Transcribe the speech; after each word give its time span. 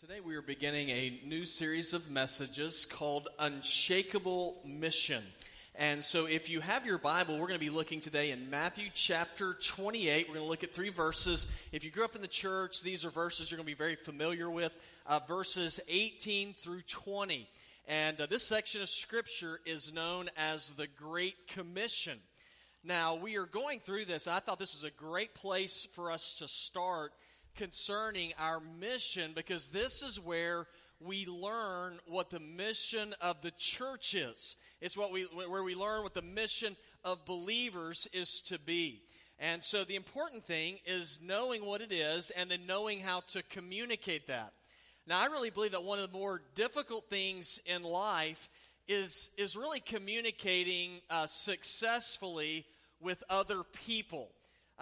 Today 0.00 0.20
we 0.20 0.34
are 0.34 0.40
beginning 0.40 0.88
a 0.88 1.20
new 1.26 1.44
series 1.44 1.92
of 1.92 2.10
messages 2.10 2.86
called 2.86 3.28
Unshakable 3.38 4.56
Mission. 4.64 5.22
And 5.74 6.02
so 6.02 6.24
if 6.24 6.48
you 6.48 6.60
have 6.60 6.86
your 6.86 6.96
Bible, 6.96 7.34
we're 7.34 7.48
going 7.48 7.60
to 7.60 7.66
be 7.66 7.68
looking 7.68 8.00
today 8.00 8.30
in 8.30 8.48
Matthew 8.48 8.88
chapter 8.94 9.52
28. 9.62 10.26
We're 10.26 10.34
going 10.36 10.46
to 10.46 10.48
look 10.48 10.64
at 10.64 10.72
three 10.72 10.88
verses. 10.88 11.52
If 11.70 11.84
you 11.84 11.90
grew 11.90 12.06
up 12.06 12.16
in 12.16 12.22
the 12.22 12.28
church, 12.28 12.80
these 12.80 13.04
are 13.04 13.10
verses 13.10 13.50
you're 13.50 13.58
going 13.58 13.66
to 13.66 13.70
be 13.70 13.76
very 13.76 13.94
familiar 13.94 14.48
with, 14.48 14.72
uh, 15.06 15.20
verses 15.28 15.80
18 15.86 16.54
through 16.54 16.80
20. 16.88 17.46
And 17.86 18.18
uh, 18.18 18.24
this 18.24 18.46
section 18.46 18.80
of 18.80 18.88
scripture 18.88 19.60
is 19.66 19.92
known 19.92 20.30
as 20.34 20.70
the 20.70 20.86
Great 20.86 21.46
Commission. 21.46 22.20
Now, 22.82 23.16
we 23.16 23.36
are 23.36 23.44
going 23.44 23.80
through 23.80 24.06
this. 24.06 24.26
I 24.26 24.40
thought 24.40 24.58
this 24.58 24.74
is 24.74 24.84
a 24.84 24.90
great 24.90 25.34
place 25.34 25.86
for 25.92 26.10
us 26.10 26.32
to 26.38 26.48
start 26.48 27.12
concerning 27.56 28.32
our 28.38 28.60
mission 28.60 29.32
because 29.34 29.68
this 29.68 30.02
is 30.02 30.18
where 30.18 30.66
we 31.00 31.26
learn 31.26 31.98
what 32.06 32.30
the 32.30 32.40
mission 32.40 33.14
of 33.20 33.40
the 33.40 33.52
church 33.56 34.14
is. 34.14 34.56
It's 34.80 34.96
what 34.96 35.12
we, 35.12 35.22
where 35.22 35.62
we 35.62 35.74
learn 35.74 36.02
what 36.02 36.14
the 36.14 36.22
mission 36.22 36.76
of 37.04 37.24
believers 37.24 38.06
is 38.12 38.42
to 38.42 38.58
be. 38.58 39.02
And 39.38 39.62
so 39.62 39.84
the 39.84 39.96
important 39.96 40.44
thing 40.44 40.78
is 40.84 41.18
knowing 41.22 41.64
what 41.64 41.80
it 41.80 41.92
is 41.92 42.30
and 42.30 42.50
then 42.50 42.66
knowing 42.66 43.00
how 43.00 43.20
to 43.28 43.42
communicate 43.44 44.26
that. 44.26 44.52
Now, 45.06 45.20
I 45.20 45.26
really 45.26 45.50
believe 45.50 45.72
that 45.72 45.82
one 45.82 45.98
of 45.98 46.12
the 46.12 46.18
more 46.18 46.42
difficult 46.54 47.08
things 47.08 47.58
in 47.64 47.82
life 47.82 48.50
is, 48.86 49.30
is 49.38 49.56
really 49.56 49.80
communicating 49.80 51.00
uh, 51.08 51.26
successfully 51.26 52.66
with 53.00 53.24
other 53.30 53.62
people 53.86 54.28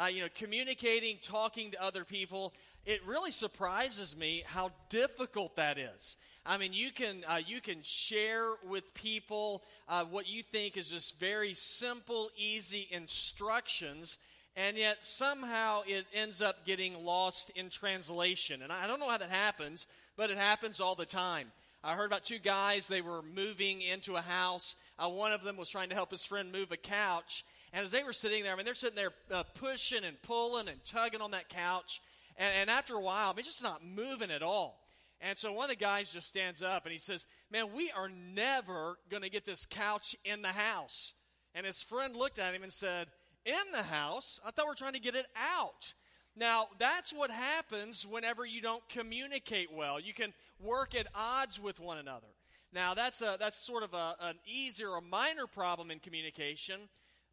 uh, 0.00 0.06
you 0.06 0.22
know, 0.22 0.28
communicating, 0.34 1.18
talking 1.20 1.72
to 1.72 1.82
other 1.82 2.04
people, 2.04 2.52
it 2.86 3.00
really 3.06 3.30
surprises 3.30 4.16
me 4.16 4.44
how 4.46 4.70
difficult 4.88 5.56
that 5.56 5.76
is. 5.78 6.16
I 6.46 6.56
mean, 6.56 6.72
you 6.72 6.90
can 6.90 7.24
uh, 7.28 7.40
you 7.44 7.60
can 7.60 7.80
share 7.82 8.52
with 8.66 8.94
people 8.94 9.62
uh, 9.88 10.04
what 10.04 10.26
you 10.26 10.42
think 10.42 10.76
is 10.76 10.88
just 10.88 11.20
very 11.20 11.52
simple, 11.52 12.30
easy 12.38 12.88
instructions, 12.90 14.16
and 14.56 14.78
yet 14.78 15.04
somehow 15.04 15.82
it 15.86 16.06
ends 16.14 16.40
up 16.40 16.64
getting 16.64 17.04
lost 17.04 17.50
in 17.54 17.68
translation. 17.68 18.62
And 18.62 18.72
I 18.72 18.86
don't 18.86 19.00
know 19.00 19.10
how 19.10 19.18
that 19.18 19.28
happens, 19.28 19.86
but 20.16 20.30
it 20.30 20.38
happens 20.38 20.80
all 20.80 20.94
the 20.94 21.04
time. 21.04 21.48
I 21.84 21.94
heard 21.94 22.06
about 22.06 22.24
two 22.24 22.38
guys. 22.38 22.88
They 22.88 23.02
were 23.02 23.22
moving 23.22 23.82
into 23.82 24.16
a 24.16 24.22
house. 24.22 24.74
Uh, 24.98 25.08
one 25.08 25.32
of 25.32 25.44
them 25.44 25.56
was 25.56 25.68
trying 25.68 25.90
to 25.90 25.94
help 25.94 26.10
his 26.10 26.24
friend 26.24 26.50
move 26.50 26.72
a 26.72 26.76
couch, 26.76 27.44
and 27.72 27.84
as 27.84 27.90
they 27.90 28.02
were 28.02 28.12
sitting 28.12 28.42
there, 28.42 28.52
I 28.52 28.56
mean, 28.56 28.64
they're 28.64 28.74
sitting 28.74 28.96
there 28.96 29.12
uh, 29.32 29.42
pushing 29.54 30.04
and 30.04 30.20
pulling 30.22 30.68
and 30.68 30.82
tugging 30.84 31.20
on 31.20 31.32
that 31.32 31.48
couch. 31.48 32.00
And, 32.36 32.52
and 32.54 32.70
after 32.70 32.94
a 32.94 33.00
while, 33.00 33.30
I 33.30 33.32
mean, 33.32 33.40
it's 33.40 33.48
just 33.48 33.62
not 33.62 33.84
moving 33.84 34.30
at 34.30 34.42
all. 34.42 34.80
And 35.20 35.36
so 35.36 35.52
one 35.52 35.64
of 35.64 35.70
the 35.70 35.84
guys 35.84 36.12
just 36.12 36.28
stands 36.28 36.62
up 36.62 36.84
and 36.84 36.92
he 36.92 36.98
says, 36.98 37.26
Man, 37.50 37.72
we 37.74 37.90
are 37.96 38.08
never 38.08 38.98
going 39.10 39.22
to 39.22 39.30
get 39.30 39.44
this 39.44 39.66
couch 39.66 40.14
in 40.24 40.42
the 40.42 40.48
house. 40.48 41.14
And 41.54 41.66
his 41.66 41.82
friend 41.82 42.14
looked 42.14 42.38
at 42.38 42.54
him 42.54 42.62
and 42.62 42.72
said, 42.72 43.08
In 43.44 43.72
the 43.72 43.82
house? 43.82 44.40
I 44.46 44.50
thought 44.50 44.66
we 44.66 44.72
are 44.72 44.76
trying 44.76 44.92
to 44.92 45.00
get 45.00 45.16
it 45.16 45.26
out. 45.36 45.94
Now, 46.36 46.68
that's 46.78 47.12
what 47.12 47.32
happens 47.32 48.06
whenever 48.06 48.46
you 48.46 48.60
don't 48.60 48.88
communicate 48.88 49.72
well. 49.72 49.98
You 49.98 50.14
can 50.14 50.32
work 50.60 50.94
at 50.94 51.08
odds 51.12 51.60
with 51.60 51.80
one 51.80 51.98
another. 51.98 52.28
Now, 52.72 52.94
that's, 52.94 53.20
a, 53.22 53.36
that's 53.40 53.58
sort 53.58 53.82
of 53.82 53.92
a, 53.92 54.14
an 54.20 54.36
easier, 54.46 54.94
a 54.94 55.02
minor 55.02 55.46
problem 55.46 55.90
in 55.90 55.98
communication. 55.98 56.88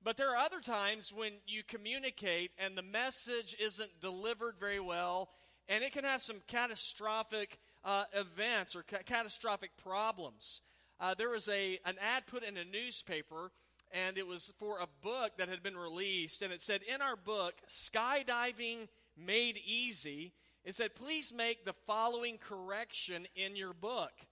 But 0.06 0.18
there 0.18 0.30
are 0.30 0.38
other 0.38 0.60
times 0.60 1.12
when 1.12 1.32
you 1.48 1.64
communicate 1.64 2.52
and 2.60 2.78
the 2.78 2.84
message 2.84 3.56
isn't 3.60 4.02
delivered 4.02 4.54
very 4.60 4.80
well, 4.80 5.30
and 5.68 5.84
it 5.84 5.94
can 5.94 6.04
have 6.04 6.22
some 6.22 6.44
catastrophic 6.46 7.58
uh, 7.84 8.04
events 8.14 8.76
or 8.76 8.84
ca- 8.84 9.00
catastrophic 9.04 9.72
problems. 9.78 10.62
Uh, 11.00 11.16
there 11.16 11.32
was 11.32 11.50
a 11.50 11.80
an 11.86 11.96
ad 12.00 12.28
put 12.28 12.44
in 12.44 12.56
a 12.56 12.64
newspaper, 12.64 13.52
and 13.92 14.20
it 14.20 14.28
was 14.28 14.54
for 14.60 14.78
a 14.78 14.88
book 15.02 15.38
that 15.38 15.50
had 15.50 15.64
been 15.64 15.76
released, 15.76 16.44
and 16.44 16.54
it 16.54 16.62
said, 16.62 16.82
"In 16.84 17.02
our 17.02 17.16
book, 17.16 17.56
skydiving 17.68 18.88
made 19.18 19.58
easy." 19.66 20.34
It 20.64 20.76
said, 20.76 20.94
"Please 20.94 21.34
make 21.34 21.66
the 21.66 21.74
following 21.88 22.38
correction 22.38 23.28
in 23.36 23.56
your 23.56 23.74
book." 23.74 24.14
It 24.20 24.28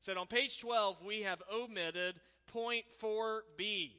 said 0.00 0.16
on 0.16 0.26
page 0.26 0.58
12 0.58 1.02
we 1.04 1.20
have 1.20 1.42
omitted 1.52 2.18
point 2.46 2.86
4b. 2.98 3.92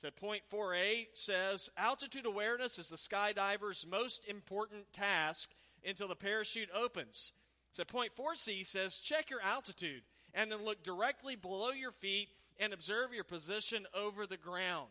So 0.00 0.10
point 0.12 0.42
4a 0.52 1.08
says 1.14 1.70
altitude 1.76 2.24
awareness 2.24 2.78
is 2.78 2.86
the 2.86 2.96
skydiver's 2.96 3.84
most 3.84 4.24
important 4.28 4.92
task 4.92 5.50
until 5.84 6.06
the 6.06 6.14
parachute 6.14 6.68
opens. 6.72 7.32
So 7.72 7.82
point 7.82 8.12
4c 8.16 8.64
says 8.64 9.00
check 9.00 9.28
your 9.28 9.42
altitude 9.42 10.02
and 10.32 10.52
then 10.52 10.64
look 10.64 10.84
directly 10.84 11.34
below 11.34 11.70
your 11.70 11.90
feet 11.90 12.28
and 12.60 12.72
observe 12.72 13.12
your 13.12 13.24
position 13.24 13.86
over 13.92 14.24
the 14.24 14.36
ground. 14.36 14.90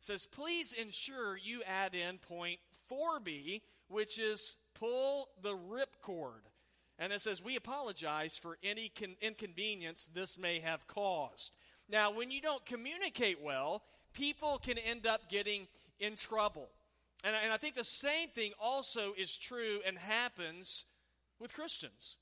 It 0.00 0.06
says 0.06 0.24
please 0.24 0.72
ensure 0.72 1.36
you 1.36 1.62
add 1.64 1.94
in 1.94 2.16
point 2.16 2.58
4b, 2.90 3.60
which 3.88 4.18
is 4.18 4.56
pull 4.72 5.28
the 5.42 5.56
ripcord. 5.56 6.48
And 6.98 7.12
it 7.12 7.20
says 7.20 7.44
we 7.44 7.56
apologize 7.56 8.38
for 8.38 8.56
any 8.62 8.88
con- 8.88 9.16
inconvenience 9.20 10.08
this 10.14 10.38
may 10.38 10.60
have 10.60 10.86
caused. 10.86 11.52
Now, 11.90 12.10
when 12.10 12.30
you 12.30 12.40
don't 12.40 12.64
communicate 12.66 13.42
well, 13.42 13.82
people 14.12 14.58
can 14.58 14.78
end 14.78 15.06
up 15.06 15.30
getting 15.30 15.66
in 15.98 16.16
trouble. 16.16 16.68
And, 17.24 17.34
and 17.42 17.52
I 17.52 17.56
think 17.56 17.74
the 17.74 17.84
same 17.84 18.28
thing 18.28 18.52
also 18.60 19.12
is 19.18 19.36
true 19.36 19.80
and 19.86 19.98
happens 19.98 20.84
with 21.40 21.54
Christians. 21.54 22.16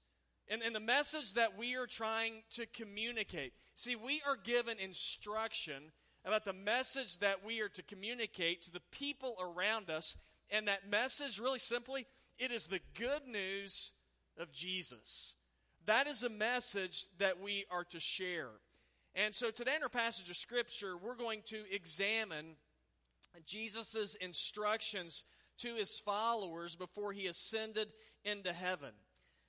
And, 0.49 0.63
and 0.63 0.75
the 0.75 0.81
message 0.81 1.35
that 1.35 1.59
we 1.59 1.77
are 1.77 1.87
trying 1.87 2.43
to 2.53 2.67
communicate. 2.67 3.53
See, 3.75 3.97
we 3.97 4.23
are 4.27 4.37
given 4.37 4.79
instruction 4.79 5.93
about 6.25 6.45
the 6.45 6.53
message 6.53 7.19
that 7.19 7.45
we 7.45 7.61
are 7.61 7.69
to 7.71 7.83
communicate 7.83 8.63
to 8.63 8.73
the 8.73 8.83
people 8.93 9.37
around 9.41 9.91
us. 9.91 10.17
And 10.51 10.69
that 10.69 10.89
message, 10.89 11.39
really 11.39 11.59
simply, 11.59 12.07
it 12.39 12.51
is 12.51 12.67
the 12.67 12.81
good 12.95 13.27
news 13.27 13.93
of 14.39 14.53
Jesus. 14.53 15.35
That 15.87 16.07
is 16.07 16.23
a 16.23 16.29
message 16.29 17.07
that 17.19 17.41
we 17.41 17.65
are 17.71 17.85
to 17.85 18.01
share. 18.01 18.51
And 19.19 19.35
so 19.35 19.51
today 19.51 19.75
in 19.75 19.83
our 19.83 19.89
passage 19.89 20.29
of 20.29 20.37
Scripture, 20.37 20.95
we're 20.95 21.17
going 21.17 21.41
to 21.47 21.63
examine 21.73 22.57
Jesus' 23.47 24.15
instructions 24.21 25.25
to 25.61 25.75
his 25.75 25.99
followers 25.99 26.77
before 26.77 27.15
he 27.15 27.27
ascended 27.27 27.89
into 28.27 28.53
heaven. 28.53 28.91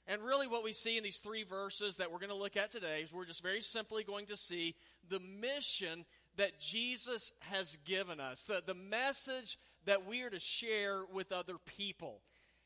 And 0.08 0.22
really, 0.22 0.48
what 0.48 0.64
we 0.64 0.72
see 0.72 0.98
in 0.98 1.04
these 1.04 1.18
three 1.18 1.44
verses 1.44 1.98
that 1.98 2.10
we're 2.10 2.20
going 2.20 2.30
to 2.30 2.36
look 2.36 2.56
at 2.56 2.72
today 2.72 3.02
is 3.02 3.12
we're 3.12 3.26
just 3.26 3.44
very 3.44 3.60
simply 3.60 4.06
going 4.06 4.28
to 4.28 4.38
see 4.38 4.74
the 5.10 5.20
mission 5.20 6.06
that 6.38 6.62
Jesus 6.62 7.34
has 7.52 7.78
given 7.84 8.22
us, 8.22 8.46
the, 8.46 8.64
the 8.66 8.74
message 8.74 9.60
that 9.86 10.06
we 10.08 10.22
are 10.22 10.30
to 10.30 10.40
share 10.40 11.02
with 11.14 11.34
other 11.34 11.56
people. 11.66 12.22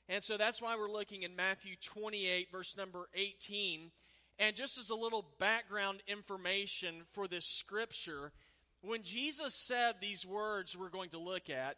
And 0.07 0.23
so 0.23 0.37
that's 0.37 0.61
why 0.61 0.75
we're 0.77 0.91
looking 0.91 1.23
in 1.23 1.35
Matthew 1.35 1.77
28, 1.81 2.51
verse 2.51 2.77
number 2.77 3.09
18. 3.15 3.89
And 4.41 4.55
just 4.55 4.79
as 4.79 4.89
a 4.89 4.95
little 4.95 5.23
background 5.37 6.01
information 6.07 7.03
for 7.11 7.27
this 7.27 7.45
scripture, 7.45 8.31
when 8.81 9.03
Jesus 9.03 9.53
said 9.53 9.97
these 10.01 10.25
words 10.25 10.75
we're 10.75 10.89
going 10.89 11.11
to 11.11 11.19
look 11.19 11.51
at, 11.51 11.77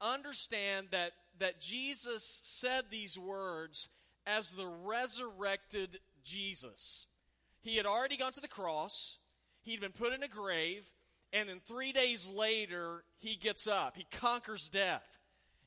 understand 0.00 0.86
that, 0.92 1.10
that 1.40 1.60
Jesus 1.60 2.40
said 2.44 2.84
these 2.88 3.18
words 3.18 3.88
as 4.28 4.52
the 4.52 4.66
resurrected 4.84 5.98
Jesus. 6.22 7.08
He 7.62 7.76
had 7.76 7.84
already 7.84 8.16
gone 8.16 8.32
to 8.34 8.40
the 8.40 8.46
cross, 8.46 9.18
he'd 9.62 9.80
been 9.80 9.90
put 9.90 10.12
in 10.12 10.22
a 10.22 10.28
grave, 10.28 10.88
and 11.32 11.48
then 11.48 11.58
three 11.66 11.90
days 11.90 12.28
later, 12.28 13.02
he 13.18 13.34
gets 13.34 13.66
up. 13.66 13.96
He 13.96 14.06
conquers 14.12 14.68
death. 14.68 15.18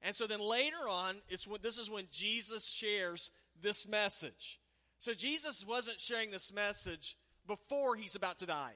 And 0.01 0.15
so 0.15 0.27
then 0.27 0.39
later 0.39 0.87
on, 0.89 1.17
it's 1.27 1.45
when, 1.45 1.59
this 1.61 1.77
is 1.77 1.89
when 1.89 2.07
Jesus 2.09 2.65
shares 2.65 3.31
this 3.61 3.85
message. 3.85 4.61
So 4.99 5.13
Jesus 5.13 5.65
wasn't 5.67 5.99
sharing 5.99 6.31
this 6.31 6.53
message 6.53 7.17
before 7.45 7.95
he's 7.95 8.15
about 8.15 8.39
to 8.39 8.45
die. 8.45 8.73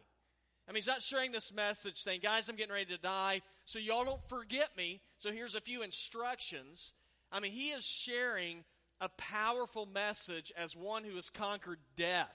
I 0.67 0.71
mean, 0.71 0.77
he's 0.77 0.87
not 0.87 1.01
sharing 1.01 1.31
this 1.31 1.53
message 1.53 2.01
saying, 2.01 2.21
guys, 2.23 2.47
I'm 2.47 2.55
getting 2.55 2.73
ready 2.73 2.93
to 2.95 2.97
die, 2.97 3.41
so 3.65 3.79
y'all 3.79 4.05
don't 4.05 4.29
forget 4.29 4.69
me. 4.77 5.01
So 5.17 5.31
here's 5.31 5.55
a 5.55 5.61
few 5.61 5.81
instructions. 5.81 6.93
I 7.31 7.39
mean, 7.39 7.51
he 7.51 7.69
is 7.69 7.83
sharing 7.83 8.63
a 9.01 9.09
powerful 9.09 9.85
message 9.85 10.51
as 10.55 10.75
one 10.75 11.03
who 11.03 11.15
has 11.15 11.29
conquered 11.29 11.79
death. 11.97 12.31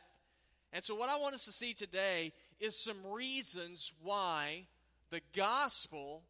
And 0.73 0.85
so, 0.85 0.95
what 0.95 1.09
I 1.09 1.17
want 1.17 1.35
us 1.35 1.45
to 1.45 1.53
see 1.53 1.73
today 1.73 2.33
is 2.59 2.79
some 2.79 3.07
reasons 3.07 3.93
why 4.03 4.67
the 5.11 5.21
gospel 5.35 6.23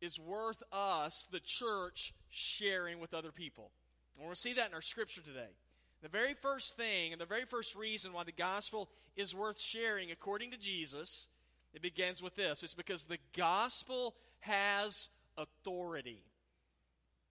is 0.00 0.18
worth 0.18 0.62
us, 0.72 1.26
the 1.30 1.40
church, 1.40 2.12
sharing 2.28 2.98
with 2.98 3.14
other 3.14 3.32
people. 3.32 3.70
And 4.16 4.24
we're 4.24 4.28
going 4.28 4.34
to 4.34 4.40
see 4.40 4.54
that 4.54 4.68
in 4.68 4.74
our 4.74 4.82
scripture 4.82 5.22
today. 5.22 5.54
The 6.02 6.08
very 6.08 6.34
first 6.34 6.76
thing 6.76 7.12
and 7.12 7.20
the 7.20 7.26
very 7.26 7.44
first 7.44 7.74
reason 7.74 8.12
why 8.12 8.24
the 8.24 8.32
gospel 8.32 8.90
is 9.16 9.34
worth 9.34 9.60
sharing, 9.60 10.10
according 10.10 10.50
to 10.50 10.58
Jesus, 10.58 11.28
it 11.72 11.82
begins 11.82 12.22
with 12.22 12.36
this 12.36 12.62
it's 12.62 12.74
because 12.74 13.04
the 13.04 13.18
gospel 13.36 14.14
has 14.40 15.08
authority. 15.36 16.22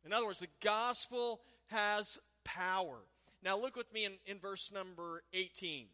In 0.05 0.13
other 0.13 0.25
words, 0.25 0.39
the 0.39 0.47
gospel 0.61 1.41
has 1.67 2.19
power. 2.43 2.97
Now, 3.43 3.57
look 3.57 3.75
with 3.75 3.91
me 3.93 4.05
in, 4.05 4.13
in 4.25 4.39
verse 4.39 4.71
number 4.71 5.23
18. 5.33 5.87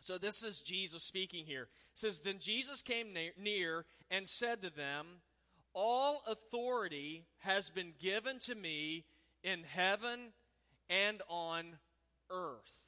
So, 0.00 0.18
this 0.18 0.42
is 0.42 0.60
Jesus 0.60 1.02
speaking 1.02 1.46
here. 1.46 1.62
It 1.62 1.98
says, 1.98 2.20
Then 2.20 2.38
Jesus 2.38 2.82
came 2.82 3.12
near, 3.12 3.32
near 3.40 3.84
and 4.10 4.28
said 4.28 4.62
to 4.62 4.70
them, 4.70 5.06
All 5.74 6.22
authority 6.26 7.24
has 7.38 7.70
been 7.70 7.92
given 7.98 8.38
to 8.40 8.54
me 8.54 9.04
in 9.42 9.62
heaven 9.64 10.32
and 10.88 11.22
on 11.28 11.76
earth. 12.30 12.84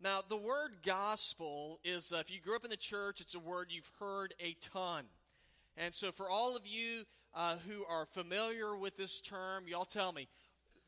Now, 0.00 0.22
the 0.28 0.36
word 0.36 0.76
gospel 0.84 1.80
is, 1.82 2.12
uh, 2.12 2.18
if 2.18 2.30
you 2.30 2.40
grew 2.40 2.54
up 2.54 2.64
in 2.64 2.70
the 2.70 2.76
church, 2.76 3.20
it's 3.20 3.34
a 3.34 3.40
word 3.40 3.68
you've 3.70 3.90
heard 3.98 4.32
a 4.38 4.54
ton. 4.72 5.04
And 5.76 5.92
so, 5.92 6.12
for 6.12 6.30
all 6.30 6.56
of 6.56 6.66
you 6.66 7.04
uh, 7.34 7.56
who 7.68 7.84
are 7.84 8.06
familiar 8.06 8.76
with 8.76 8.96
this 8.96 9.20
term, 9.20 9.66
y'all 9.66 9.84
tell 9.84 10.12
me, 10.12 10.28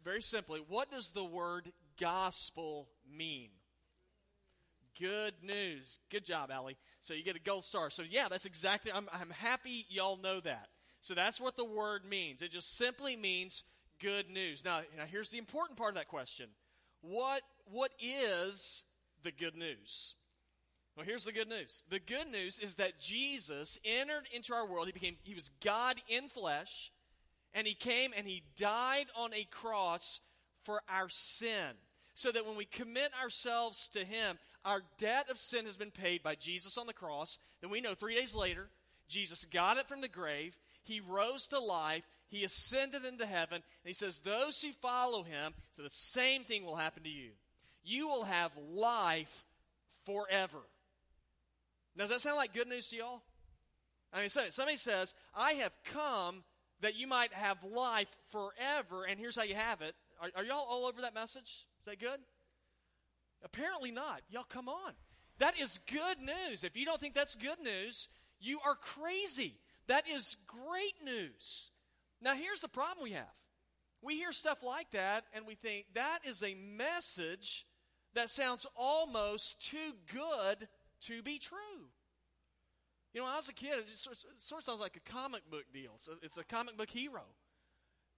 very 0.04 0.22
simply, 0.22 0.60
what 0.68 0.90
does 0.90 1.10
the 1.10 1.24
word 1.24 1.72
gospel 1.98 2.88
mean? 3.08 3.50
Good 4.98 5.34
news. 5.42 5.98
Good 6.10 6.24
job, 6.24 6.50
Allie. 6.50 6.76
So 7.00 7.14
you 7.14 7.24
get 7.24 7.36
a 7.36 7.40
gold 7.40 7.64
star. 7.64 7.90
So, 7.90 8.02
yeah, 8.08 8.28
that's 8.28 8.46
exactly, 8.46 8.92
I'm, 8.92 9.08
I'm 9.12 9.30
happy 9.30 9.86
y'all 9.88 10.18
know 10.18 10.40
that. 10.40 10.68
So, 11.00 11.14
that's 11.14 11.40
what 11.40 11.56
the 11.56 11.64
word 11.64 12.04
means. 12.04 12.42
It 12.42 12.52
just 12.52 12.76
simply 12.76 13.16
means 13.16 13.64
good 14.00 14.30
news. 14.30 14.64
Now, 14.64 14.80
now 14.96 15.04
here's 15.10 15.30
the 15.30 15.38
important 15.38 15.78
part 15.78 15.90
of 15.90 15.96
that 15.96 16.08
question 16.08 16.48
What, 17.02 17.42
what 17.64 17.92
is 18.00 18.84
the 19.22 19.32
good 19.32 19.56
news. 19.56 20.14
Well, 20.96 21.06
here's 21.06 21.24
the 21.24 21.32
good 21.32 21.48
news. 21.48 21.82
The 21.88 22.00
good 22.00 22.28
news 22.28 22.58
is 22.58 22.74
that 22.74 22.98
Jesus 23.00 23.78
entered 23.84 24.24
into 24.34 24.52
our 24.54 24.66
world. 24.66 24.86
He 24.86 24.92
became 24.92 25.16
he 25.22 25.34
was 25.34 25.50
God 25.62 25.96
in 26.08 26.28
flesh, 26.28 26.90
and 27.54 27.66
he 27.66 27.74
came 27.74 28.10
and 28.16 28.26
he 28.26 28.42
died 28.56 29.06
on 29.16 29.32
a 29.32 29.44
cross 29.44 30.20
for 30.64 30.82
our 30.88 31.08
sin. 31.08 31.76
So 32.14 32.30
that 32.32 32.44
when 32.44 32.56
we 32.56 32.66
commit 32.66 33.12
ourselves 33.22 33.88
to 33.92 34.00
him, 34.00 34.38
our 34.64 34.82
debt 34.98 35.30
of 35.30 35.38
sin 35.38 35.64
has 35.64 35.78
been 35.78 35.90
paid 35.90 36.22
by 36.22 36.34
Jesus 36.34 36.76
on 36.76 36.86
the 36.86 36.92
cross. 36.92 37.38
Then 37.62 37.70
we 37.70 37.80
know 37.80 37.94
3 37.94 38.14
days 38.14 38.34
later, 38.34 38.68
Jesus 39.08 39.46
got 39.46 39.78
up 39.78 39.88
from 39.88 40.02
the 40.02 40.08
grave, 40.08 40.58
he 40.82 41.00
rose 41.00 41.46
to 41.46 41.58
life, 41.58 42.04
he 42.30 42.44
ascended 42.44 43.04
into 43.04 43.26
heaven, 43.26 43.56
and 43.56 43.84
he 43.84 43.92
says 43.92 44.20
those 44.20 44.62
who 44.62 44.72
follow 44.72 45.22
him, 45.22 45.52
so 45.76 45.82
the 45.82 45.90
same 45.90 46.44
thing 46.44 46.64
will 46.64 46.76
happen 46.76 47.02
to 47.02 47.08
you 47.10 47.30
you 47.82 48.08
will 48.08 48.24
have 48.24 48.52
life 48.74 49.44
forever. 50.04 50.58
Now, 51.96 52.04
does 52.04 52.10
that 52.10 52.20
sound 52.20 52.36
like 52.36 52.54
good 52.54 52.68
news 52.68 52.88
to 52.88 52.96
y'all? 52.96 53.22
I 54.12 54.20
mean, 54.20 54.28
somebody 54.28 54.76
says, 54.76 55.14
I 55.36 55.52
have 55.52 55.72
come 55.84 56.42
that 56.80 56.96
you 56.96 57.06
might 57.06 57.32
have 57.32 57.62
life 57.64 58.08
forever, 58.28 59.04
and 59.08 59.18
here's 59.18 59.36
how 59.36 59.42
you 59.42 59.54
have 59.54 59.82
it. 59.82 59.94
Are, 60.20 60.30
are 60.36 60.44
y'all 60.44 60.66
all 60.68 60.86
over 60.86 61.02
that 61.02 61.14
message? 61.14 61.66
Is 61.80 61.86
that 61.86 62.00
good? 62.00 62.18
Apparently 63.44 63.90
not. 63.90 64.20
Y'all, 64.30 64.44
come 64.48 64.68
on. 64.68 64.92
That 65.38 65.58
is 65.58 65.80
good 65.90 66.18
news. 66.20 66.64
If 66.64 66.76
you 66.76 66.84
don't 66.84 67.00
think 67.00 67.14
that's 67.14 67.34
good 67.34 67.60
news, 67.62 68.08
you 68.40 68.60
are 68.64 68.74
crazy. 68.74 69.54
That 69.86 70.08
is 70.08 70.36
great 70.46 70.94
news. 71.04 71.70
Now, 72.20 72.34
here's 72.34 72.60
the 72.60 72.68
problem 72.68 73.04
we 73.04 73.12
have. 73.12 73.24
We 74.02 74.16
hear 74.16 74.32
stuff 74.32 74.62
like 74.62 74.90
that, 74.90 75.24
and 75.34 75.46
we 75.46 75.54
think 75.54 75.86
that 75.94 76.20
is 76.26 76.42
a 76.42 76.54
message 76.54 77.66
that 78.14 78.30
sounds 78.30 78.66
almost 78.76 79.62
too 79.62 79.94
good 80.12 80.68
to 81.02 81.22
be 81.22 81.38
true. 81.38 81.90
You 83.12 83.20
know, 83.20 83.24
when 83.24 83.34
I 83.34 83.36
was 83.36 83.48
a 83.48 83.54
kid, 83.54 83.78
it, 83.78 83.88
sort 83.88 84.16
of 84.16 84.64
sounds 84.64 84.80
like 84.80 84.96
a 84.96 85.10
comic 85.10 85.50
book 85.50 85.64
deal. 85.72 85.92
So 85.98 86.12
it's 86.22 86.38
a 86.38 86.44
comic 86.44 86.76
book 86.76 86.90
hero. 86.90 87.24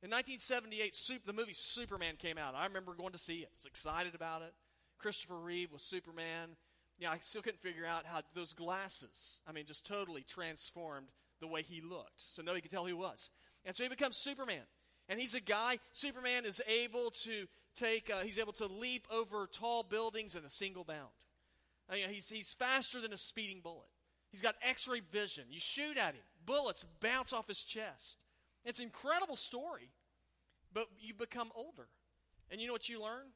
In 0.02 0.10
1978, 0.10 1.22
the 1.24 1.32
movie 1.32 1.52
Superman 1.52 2.16
came 2.16 2.36
out. 2.36 2.54
I 2.54 2.66
remember 2.66 2.94
going 2.94 3.12
to 3.12 3.18
see 3.18 3.38
it. 3.38 3.50
I 3.52 3.56
was 3.56 3.66
excited 3.66 4.14
about 4.14 4.42
it. 4.42 4.52
Christopher 4.98 5.38
Reeve 5.38 5.72
was 5.72 5.82
Superman. 5.82 6.56
Yeah, 6.98 7.10
I 7.10 7.18
still 7.20 7.42
couldn't 7.42 7.62
figure 7.62 7.86
out 7.86 8.04
how 8.04 8.20
those 8.34 8.52
glasses, 8.52 9.40
I 9.48 9.52
mean, 9.52 9.64
just 9.64 9.86
totally 9.86 10.22
transformed 10.22 11.08
the 11.40 11.46
way 11.46 11.62
he 11.62 11.80
looked. 11.80 12.20
So 12.20 12.42
nobody 12.42 12.60
could 12.60 12.70
tell 12.70 12.82
who 12.82 12.88
he 12.88 12.94
was. 12.94 13.30
And 13.64 13.76
so 13.76 13.82
he 13.84 13.88
becomes 13.88 14.16
Superman. 14.16 14.62
And 15.08 15.20
he's 15.20 15.34
a 15.34 15.40
guy, 15.40 15.78
Superman 15.92 16.44
is 16.44 16.62
able 16.66 17.10
to 17.22 17.46
take, 17.74 18.10
uh, 18.10 18.20
he's 18.20 18.38
able 18.38 18.52
to 18.54 18.66
leap 18.66 19.06
over 19.10 19.48
tall 19.52 19.82
buildings 19.82 20.34
in 20.34 20.44
a 20.44 20.50
single 20.50 20.84
bound. 20.84 21.10
Mean, 21.90 22.08
he's, 22.08 22.28
he's 22.28 22.54
faster 22.54 23.00
than 23.00 23.12
a 23.12 23.16
speeding 23.18 23.60
bullet. 23.62 23.88
He's 24.30 24.40
got 24.40 24.54
x 24.62 24.88
ray 24.88 25.00
vision. 25.12 25.44
You 25.50 25.60
shoot 25.60 25.98
at 25.98 26.14
him, 26.14 26.22
bullets 26.46 26.86
bounce 27.00 27.32
off 27.32 27.48
his 27.48 27.62
chest. 27.62 28.16
It's 28.64 28.78
an 28.78 28.86
incredible 28.86 29.36
story, 29.36 29.90
but 30.72 30.86
you 31.00 31.12
become 31.12 31.50
older. 31.54 31.88
And 32.50 32.60
you 32.60 32.66
know 32.66 32.72
what 32.72 32.88
you 32.88 33.02
learn? 33.02 33.26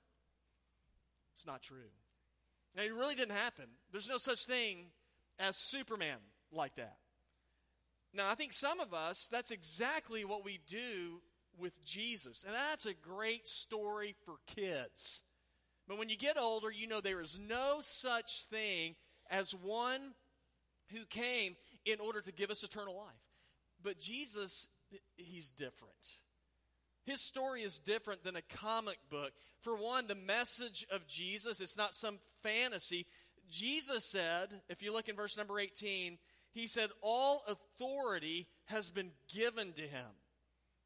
It's 1.34 1.46
not 1.46 1.62
true. 1.62 1.90
And 2.74 2.86
it 2.86 2.94
really 2.94 3.14
didn't 3.14 3.34
happen. 3.36 3.66
There's 3.92 4.08
no 4.08 4.18
such 4.18 4.46
thing 4.46 4.86
as 5.38 5.56
Superman 5.56 6.18
like 6.50 6.76
that. 6.76 6.96
Now, 8.14 8.30
I 8.30 8.34
think 8.34 8.52
some 8.52 8.80
of 8.80 8.94
us, 8.94 9.28
that's 9.30 9.50
exactly 9.50 10.24
what 10.24 10.44
we 10.44 10.60
do 10.68 11.20
with 11.58 11.84
Jesus. 11.84 12.44
And 12.44 12.54
that's 12.54 12.86
a 12.86 12.94
great 12.94 13.46
story 13.46 14.14
for 14.24 14.34
kids. 14.46 15.22
But 15.88 15.98
when 15.98 16.08
you 16.08 16.16
get 16.16 16.38
older, 16.38 16.70
you 16.70 16.86
know 16.86 17.00
there 17.00 17.20
is 17.20 17.38
no 17.38 17.80
such 17.82 18.44
thing 18.50 18.94
as 19.30 19.54
one 19.54 20.14
who 20.92 21.04
came 21.06 21.56
in 21.84 22.00
order 22.00 22.20
to 22.20 22.32
give 22.32 22.50
us 22.50 22.62
eternal 22.62 22.96
life. 22.96 23.14
But 23.82 23.98
Jesus, 23.98 24.68
he's 25.16 25.50
different. 25.50 25.94
His 27.04 27.20
story 27.20 27.62
is 27.62 27.78
different 27.78 28.24
than 28.24 28.36
a 28.36 28.42
comic 28.42 28.98
book. 29.10 29.32
For 29.60 29.76
one, 29.76 30.08
the 30.08 30.16
message 30.16 30.84
of 30.90 31.06
Jesus, 31.06 31.60
it's 31.60 31.76
not 31.76 31.94
some 31.94 32.18
fantasy. 32.42 33.06
Jesus 33.48 34.04
said, 34.04 34.48
if 34.68 34.82
you 34.82 34.92
look 34.92 35.08
in 35.08 35.14
verse 35.14 35.36
number 35.36 35.60
18, 35.60 36.18
he 36.56 36.66
said, 36.66 36.88
All 37.02 37.42
authority 37.46 38.46
has 38.66 38.88
been 38.88 39.10
given 39.32 39.72
to 39.74 39.82
him. 39.82 40.06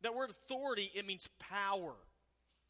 That 0.02 0.14
word 0.14 0.30
authority, 0.30 0.90
it 0.94 1.06
means 1.06 1.28
power. 1.38 1.94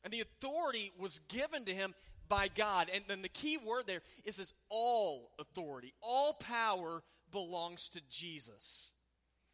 And 0.05 0.12
the 0.12 0.20
authority 0.20 0.93
was 0.99 1.20
given 1.29 1.64
to 1.64 1.75
him 1.75 1.94
by 2.29 2.49
God. 2.49 2.91
And 2.93 3.05
then 3.08 3.23
the 3.23 3.29
key 3.29 3.56
word 3.56 3.87
there 3.87 4.02
is 4.25 4.37
this 4.37 4.52
all 4.69 5.31
authority. 5.38 5.94
All 6.02 6.35
power 6.35 7.02
belongs 7.32 7.88
to 7.91 8.00
Jesus. 8.11 8.91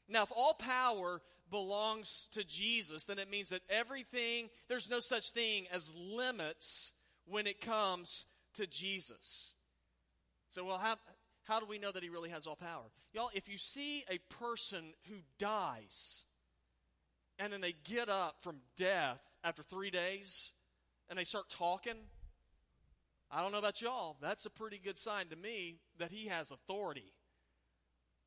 Now, 0.09 0.25
if 0.25 0.33
all 0.35 0.55
power 0.55 1.21
belongs 1.49 2.27
to 2.33 2.43
Jesus, 2.43 3.05
then 3.05 3.19
it 3.19 3.31
means 3.31 3.51
that 3.51 3.63
everything, 3.71 4.49
there's 4.69 4.91
no 4.91 5.01
such 5.01 5.31
thing 5.31 5.67
as 5.73 5.95
limits 5.95 6.93
when 7.27 7.47
it 7.47 7.61
comes 7.61 8.27
to 8.55 8.67
Jesus. 8.67 9.55
So, 10.49 10.65
well, 10.65 10.79
how, 10.79 10.97
how 11.47 11.61
do 11.61 11.67
we 11.67 11.79
know 11.79 11.93
that 11.93 12.03
he 12.03 12.09
really 12.09 12.31
has 12.31 12.47
all 12.47 12.57
power? 12.57 12.85
Y'all, 13.13 13.31
if 13.35 13.49
you 13.49 13.59
see 13.59 14.05
a 14.11 14.19
person 14.35 14.93
who 15.09 15.17
dies, 15.39 16.25
and 17.39 17.53
then 17.53 17.61
they 17.61 17.75
get 17.85 18.09
up 18.09 18.37
from 18.41 18.57
death 18.77 19.21
after 19.45 19.63
three 19.63 19.91
days 19.91 20.53
and 21.09 21.19
they 21.19 21.25
start 21.25 21.49
talking, 21.49 21.97
I 23.31 23.43
don't 23.43 23.53
know 23.53 23.59
about 23.59 23.81
y'all, 23.81 24.17
that's 24.21 24.47
a 24.47 24.51
pretty 24.51 24.79
good 24.79 24.99
sign 24.99 25.29
to 25.29 25.37
me 25.37 25.77
that 25.99 26.11
he 26.11 26.27
has 26.27 26.51
authority. 26.51 27.13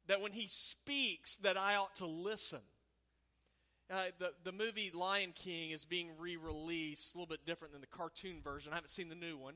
That 0.07 0.21
when 0.21 0.31
he 0.31 0.47
speaks, 0.47 1.35
that 1.37 1.57
I 1.57 1.75
ought 1.75 1.95
to 1.97 2.05
listen. 2.05 2.61
Uh, 3.91 4.05
the, 4.19 4.33
the 4.43 4.51
movie 4.51 4.91
Lion 4.93 5.33
King 5.33 5.71
is 5.71 5.83
being 5.83 6.11
re 6.19 6.37
released, 6.37 7.13
a 7.13 7.17
little 7.17 7.27
bit 7.27 7.45
different 7.45 7.73
than 7.73 7.81
the 7.81 7.87
cartoon 7.87 8.41
version. 8.43 8.71
I 8.71 8.75
haven't 8.75 8.91
seen 8.91 9.09
the 9.09 9.15
new 9.15 9.35
one. 9.37 9.55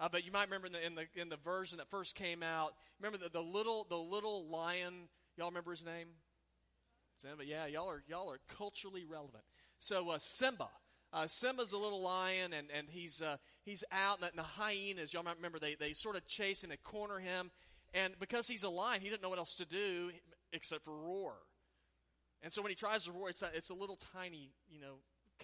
Uh, 0.00 0.08
but 0.10 0.24
you 0.24 0.32
might 0.32 0.44
remember 0.44 0.66
in 0.66 0.72
the, 0.72 0.86
in 0.86 0.94
the, 0.94 1.06
in 1.14 1.28
the 1.28 1.36
version 1.36 1.78
that 1.78 1.88
first 1.90 2.14
came 2.14 2.42
out, 2.42 2.72
remember 3.00 3.18
the, 3.22 3.30
the, 3.30 3.42
little, 3.42 3.86
the 3.88 3.96
little 3.96 4.48
lion, 4.48 5.08
y'all 5.36 5.48
remember 5.48 5.70
his 5.70 5.84
name? 5.84 6.08
Simba, 7.22 7.44
yeah, 7.44 7.66
y'all 7.66 7.88
are 7.88 8.02
y'all 8.08 8.28
are 8.32 8.40
culturally 8.48 9.04
relevant. 9.04 9.44
So 9.78 10.10
uh, 10.10 10.18
Simba, 10.18 10.68
uh, 11.12 11.28
Simba's 11.28 11.70
a 11.70 11.78
little 11.78 12.02
lion, 12.02 12.52
and 12.52 12.66
and 12.76 12.88
he's 12.90 13.22
uh, 13.22 13.36
he's 13.64 13.84
out, 13.92 14.18
and 14.20 14.30
the 14.34 14.42
hyenas, 14.42 15.12
y'all 15.12 15.22
might 15.22 15.36
remember 15.36 15.60
they 15.60 15.76
they 15.76 15.92
sort 15.92 16.16
of 16.16 16.26
chase 16.26 16.64
and 16.64 16.72
they 16.72 16.78
corner 16.78 17.20
him, 17.20 17.52
and 17.94 18.14
because 18.18 18.48
he's 18.48 18.64
a 18.64 18.68
lion, 18.68 19.02
he 19.02 19.08
didn't 19.08 19.22
know 19.22 19.28
what 19.28 19.38
else 19.38 19.54
to 19.56 19.64
do 19.64 20.10
except 20.52 20.84
for 20.84 20.96
roar. 20.96 21.34
And 22.42 22.52
so 22.52 22.60
when 22.60 22.70
he 22.70 22.74
tries 22.74 23.04
to 23.04 23.12
roar, 23.12 23.28
it's 23.28 23.42
a, 23.42 23.50
it's 23.54 23.70
a 23.70 23.74
little 23.74 23.98
tiny, 24.12 24.50
you 24.68 24.80
know, 24.80 24.96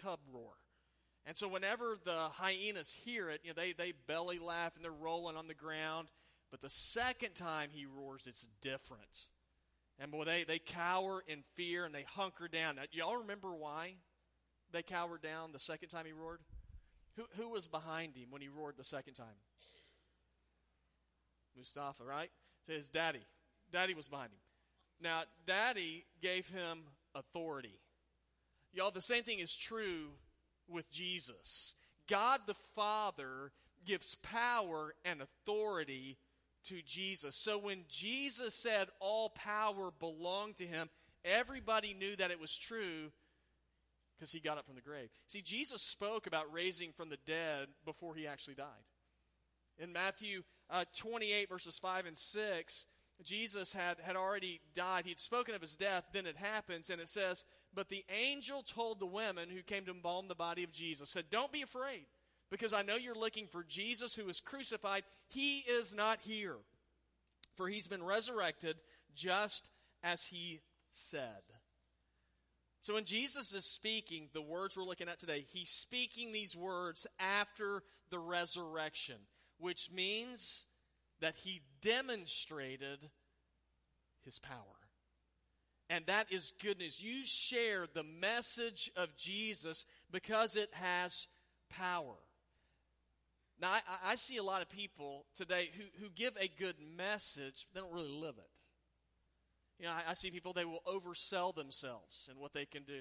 cub 0.03 0.19
roar. 0.33 0.55
And 1.29 1.37
so 1.37 1.47
whenever 1.47 1.99
the 2.07 2.31
hyenas 2.33 2.97
hear 3.05 3.29
it, 3.29 3.43
you 3.45 3.51
know, 3.51 3.55
they, 3.55 3.73
they 3.73 3.93
belly 4.07 4.39
laugh 4.39 4.75
and 4.75 4.83
they're 4.83 4.91
rolling 4.91 5.37
on 5.37 5.47
the 5.47 5.53
ground. 5.53 6.09
But 6.51 6.63
the 6.63 6.71
second 6.71 7.35
time 7.35 7.69
he 7.71 7.85
roars, 7.85 8.27
it's 8.27 8.49
different. 8.63 9.27
And 9.99 10.11
boy, 10.11 10.25
they, 10.25 10.45
they 10.45 10.59
cower 10.59 11.23
in 11.29 11.45
fear 11.53 11.85
and 11.85 11.95
they 11.95 12.07
hunker 12.15 12.49
down. 12.49 12.77
Now, 12.77 12.85
y'all 12.93 13.19
remember 13.19 13.55
why 13.55 13.97
they 14.73 14.83
cowered 14.83 15.21
down 15.21 15.53
the 15.53 15.61
second 15.61 15.91
time 15.91 16.07
he 16.07 16.13
roared? 16.13 16.41
Who, 17.17 17.25
who 17.37 17.51
was 17.51 17.67
behind 17.69 18.17
him 18.17 18.29
when 18.31 18.41
he 18.41 18.49
roared 18.49 18.79
the 18.79 18.85
second 18.85 19.13
time? 19.13 19.27
Mustafa, 21.55 22.05
right? 22.05 22.31
His 22.67 22.89
daddy. 22.89 23.27
Daddy 23.71 23.93
was 23.93 24.09
behind 24.09 24.33
him. 24.33 24.39
Now, 24.99 25.25
daddy 25.47 26.07
gave 26.23 26.49
him 26.49 26.85
authority. 27.15 27.79
Y'all, 28.73 28.91
the 28.91 29.03
same 29.03 29.25
thing 29.25 29.41
is 29.41 29.55
true 29.55 30.13
with 30.69 30.91
Jesus. 30.91 31.75
God 32.09 32.41
the 32.47 32.55
Father 32.55 33.53
gives 33.85 34.17
power 34.17 34.95
and 35.05 35.21
authority 35.23 36.19
to 36.67 36.83
Jesus. 36.83 37.37
So 37.37 37.59
when 37.59 37.85
Jesus 37.89 38.55
said 38.55 38.89
all 39.01 39.31
power 39.31 39.91
belonged 39.99 40.57
to 40.57 40.67
him, 40.67 40.89
everybody 41.25 41.95
knew 41.95 42.17
that 42.17 42.31
it 42.31 42.41
was 42.41 42.57
true 42.57 43.11
because 44.17 44.33
he 44.33 44.41
got 44.41 44.59
up 44.59 44.67
from 44.67 44.75
the 44.75 44.81
grave. 44.81 45.11
See, 45.29 45.43
Jesus 45.43 45.81
spoke 45.83 46.27
about 46.27 46.53
raising 46.53 46.93
from 46.93 47.09
the 47.09 47.19
dead 47.27 47.69
before 47.85 48.15
he 48.15 48.27
actually 48.27 48.55
died. 48.55 48.67
In 49.79 49.93
Matthew 49.93 50.43
uh, 50.69 50.85
28, 50.97 51.49
verses 51.49 51.79
5 51.79 52.07
and 52.07 52.19
6, 52.19 52.87
Jesus 53.23 53.73
had, 53.73 53.99
had 54.03 54.17
already 54.17 54.61
died. 54.75 55.07
He'd 55.07 55.21
spoken 55.21 55.55
of 55.55 55.61
his 55.61 55.77
death, 55.77 56.05
then 56.13 56.27
it 56.27 56.37
happens, 56.37 56.91
and 56.91 57.01
it 57.01 57.09
says, 57.09 57.45
But 57.75 57.89
the 57.89 58.05
angel 58.11 58.63
told 58.63 58.99
the 58.99 59.07
women 59.07 59.51
who 59.51 59.63
came 59.63 59.85
to 59.85 59.93
embalm 59.93 60.29
the 60.29 60.35
body 60.35 60.65
of 60.65 60.73
Jesus, 60.73 61.11
said, 61.11 61.27
Don't 61.31 61.53
be 61.53 61.63
afraid, 61.63 62.07
because 62.51 62.73
I 62.73 62.83
know 62.83 62.97
you're 62.97 63.15
looking 63.15 63.47
for 63.47 63.63
Jesus 63.63 64.15
who 64.15 64.25
was 64.25 64.41
crucified. 64.41 65.05
He 65.29 65.59
is 65.59 65.95
not 65.95 66.21
here, 66.23 66.57
for 67.57 67.69
he's 67.69 67.89
been 67.89 68.03
resurrected 68.03 68.77
just 69.15 69.69
as 70.03 70.25
he 70.25 70.61
said. 70.91 71.43
So 72.81 72.95
when 72.95 73.05
Jesus 73.05 73.53
is 73.55 73.65
speaking, 73.65 74.29
the 74.33 74.43
words 74.43 74.77
we're 74.77 74.85
looking 74.85 75.09
at 75.09 75.19
today, 75.19 75.45
he's 75.53 75.69
speaking 75.69 76.33
these 76.33 76.57
words 76.57 77.07
after 77.19 77.83
the 78.11 78.19
resurrection, 78.19 79.17
which 79.59 79.91
means 79.93 80.65
that 81.21 81.37
he 81.37 81.61
demonstrated 81.83 83.11
his 84.25 84.39
power. 84.39 84.78
And 85.91 86.05
that 86.07 86.31
is 86.31 86.53
good 86.63 86.79
news. 86.79 87.03
You 87.03 87.25
share 87.25 87.87
the 87.93 88.03
message 88.03 88.91
of 88.95 89.17
Jesus 89.17 89.87
because 90.11 90.55
it 90.55 90.69
has 90.73 91.27
power. 91.71 92.17
Now, 93.61 93.73
I, 93.73 93.81
I 94.13 94.15
see 94.15 94.37
a 94.37 94.43
lot 94.43 94.63
of 94.63 94.69
people 94.69 95.25
today 95.35 95.71
who, 95.77 95.85
who 96.03 96.11
give 96.11 96.35
a 96.39 96.49
good 96.49 96.77
message, 96.97 97.67
but 97.67 97.75
they 97.75 97.81
don't 97.81 97.95
really 97.95 98.09
live 98.09 98.35
it. 98.39 98.51
You 99.81 99.87
know, 99.87 99.93
I, 99.93 100.11
I, 100.11 100.15
see 100.15 100.31
people, 100.31 100.53
they 100.53 100.65
will 100.65 100.83
oversell 100.87 101.55
themselves 101.55 102.29
and 102.31 102.39
what 102.39 102.53
they 102.53 102.67
can 102.67 102.83
do. 102.83 103.01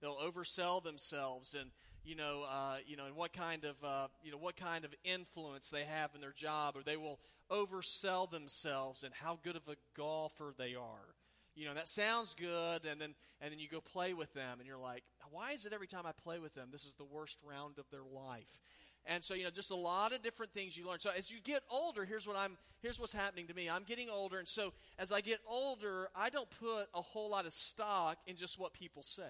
They'll 0.00 0.16
oversell 0.16 0.82
themselves 0.82 1.54
and, 1.54 1.70
you 2.04 2.14
know, 2.14 2.44
uh, 2.48 2.76
you 2.86 2.96
know, 2.96 3.06
and 3.06 3.16
what 3.16 3.32
kind 3.32 3.64
of, 3.64 3.82
uh, 3.84 4.08
you 4.22 4.30
know, 4.30 4.38
what 4.38 4.56
kind 4.56 4.84
of 4.84 4.94
influence 5.04 5.70
they 5.70 5.84
have 5.84 6.14
in 6.14 6.20
their 6.20 6.32
job, 6.32 6.76
or 6.76 6.82
they 6.82 6.96
will 6.96 7.18
oversell 7.50 8.30
themselves 8.30 9.02
and 9.02 9.12
how 9.14 9.38
good 9.42 9.56
of 9.56 9.68
a 9.68 9.76
golfer 9.96 10.54
they 10.56 10.74
are. 10.74 11.14
You 11.54 11.66
know, 11.66 11.74
that 11.74 11.88
sounds 11.88 12.34
good, 12.34 12.86
and 12.86 13.00
then 13.00 13.14
and 13.40 13.52
then 13.52 13.58
you 13.58 13.68
go 13.68 13.80
play 13.80 14.14
with 14.14 14.32
them, 14.34 14.58
and 14.58 14.66
you're 14.66 14.78
like, 14.78 15.02
why 15.30 15.52
is 15.52 15.66
it 15.66 15.72
every 15.72 15.86
time 15.86 16.06
I 16.06 16.12
play 16.12 16.38
with 16.38 16.54
them, 16.54 16.68
this 16.70 16.84
is 16.84 16.94
the 16.94 17.04
worst 17.04 17.38
round 17.44 17.78
of 17.78 17.84
their 17.90 18.04
life? 18.04 18.60
And 19.04 19.24
so, 19.24 19.34
you 19.34 19.42
know, 19.42 19.50
just 19.50 19.72
a 19.72 19.76
lot 19.76 20.12
of 20.12 20.22
different 20.22 20.52
things 20.52 20.76
you 20.76 20.86
learn. 20.86 21.00
So 21.00 21.10
as 21.10 21.30
you 21.30 21.38
get 21.42 21.62
older, 21.68 22.04
here's 22.04 22.26
what 22.26 22.36
I'm 22.36 22.56
here's 22.80 23.00
what's 23.00 23.12
happening 23.12 23.48
to 23.48 23.54
me. 23.54 23.68
I'm 23.68 23.82
getting 23.82 24.08
older, 24.08 24.38
and 24.38 24.46
so 24.46 24.72
as 24.98 25.10
I 25.12 25.20
get 25.20 25.40
older, 25.48 26.08
I 26.14 26.30
don't 26.30 26.48
put 26.60 26.86
a 26.94 27.02
whole 27.02 27.30
lot 27.30 27.46
of 27.46 27.52
stock 27.52 28.18
in 28.26 28.36
just 28.36 28.58
what 28.58 28.72
people 28.72 29.02
say. 29.02 29.22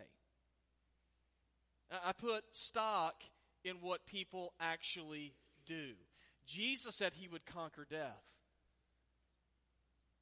I 2.05 2.13
put 2.13 2.45
stock 2.53 3.23
in 3.65 3.77
what 3.81 4.07
people 4.07 4.55
actually 4.61 5.35
do. 5.67 5.93
Jesus 6.47 6.97
said 6.97 7.13
he 7.15 7.29
would 7.29 7.47
conquer 7.47 7.87
death. 7.89 8.42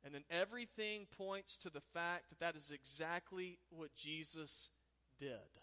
And 0.04 0.14
then 0.14 0.24
everything 0.30 1.06
points 1.16 1.56
to 1.58 1.70
the 1.70 1.82
fact 1.92 2.30
that 2.30 2.40
that 2.40 2.56
is 2.56 2.70
exactly 2.70 3.58
what 3.70 3.94
Jesus 3.94 4.70
did. 5.18 5.60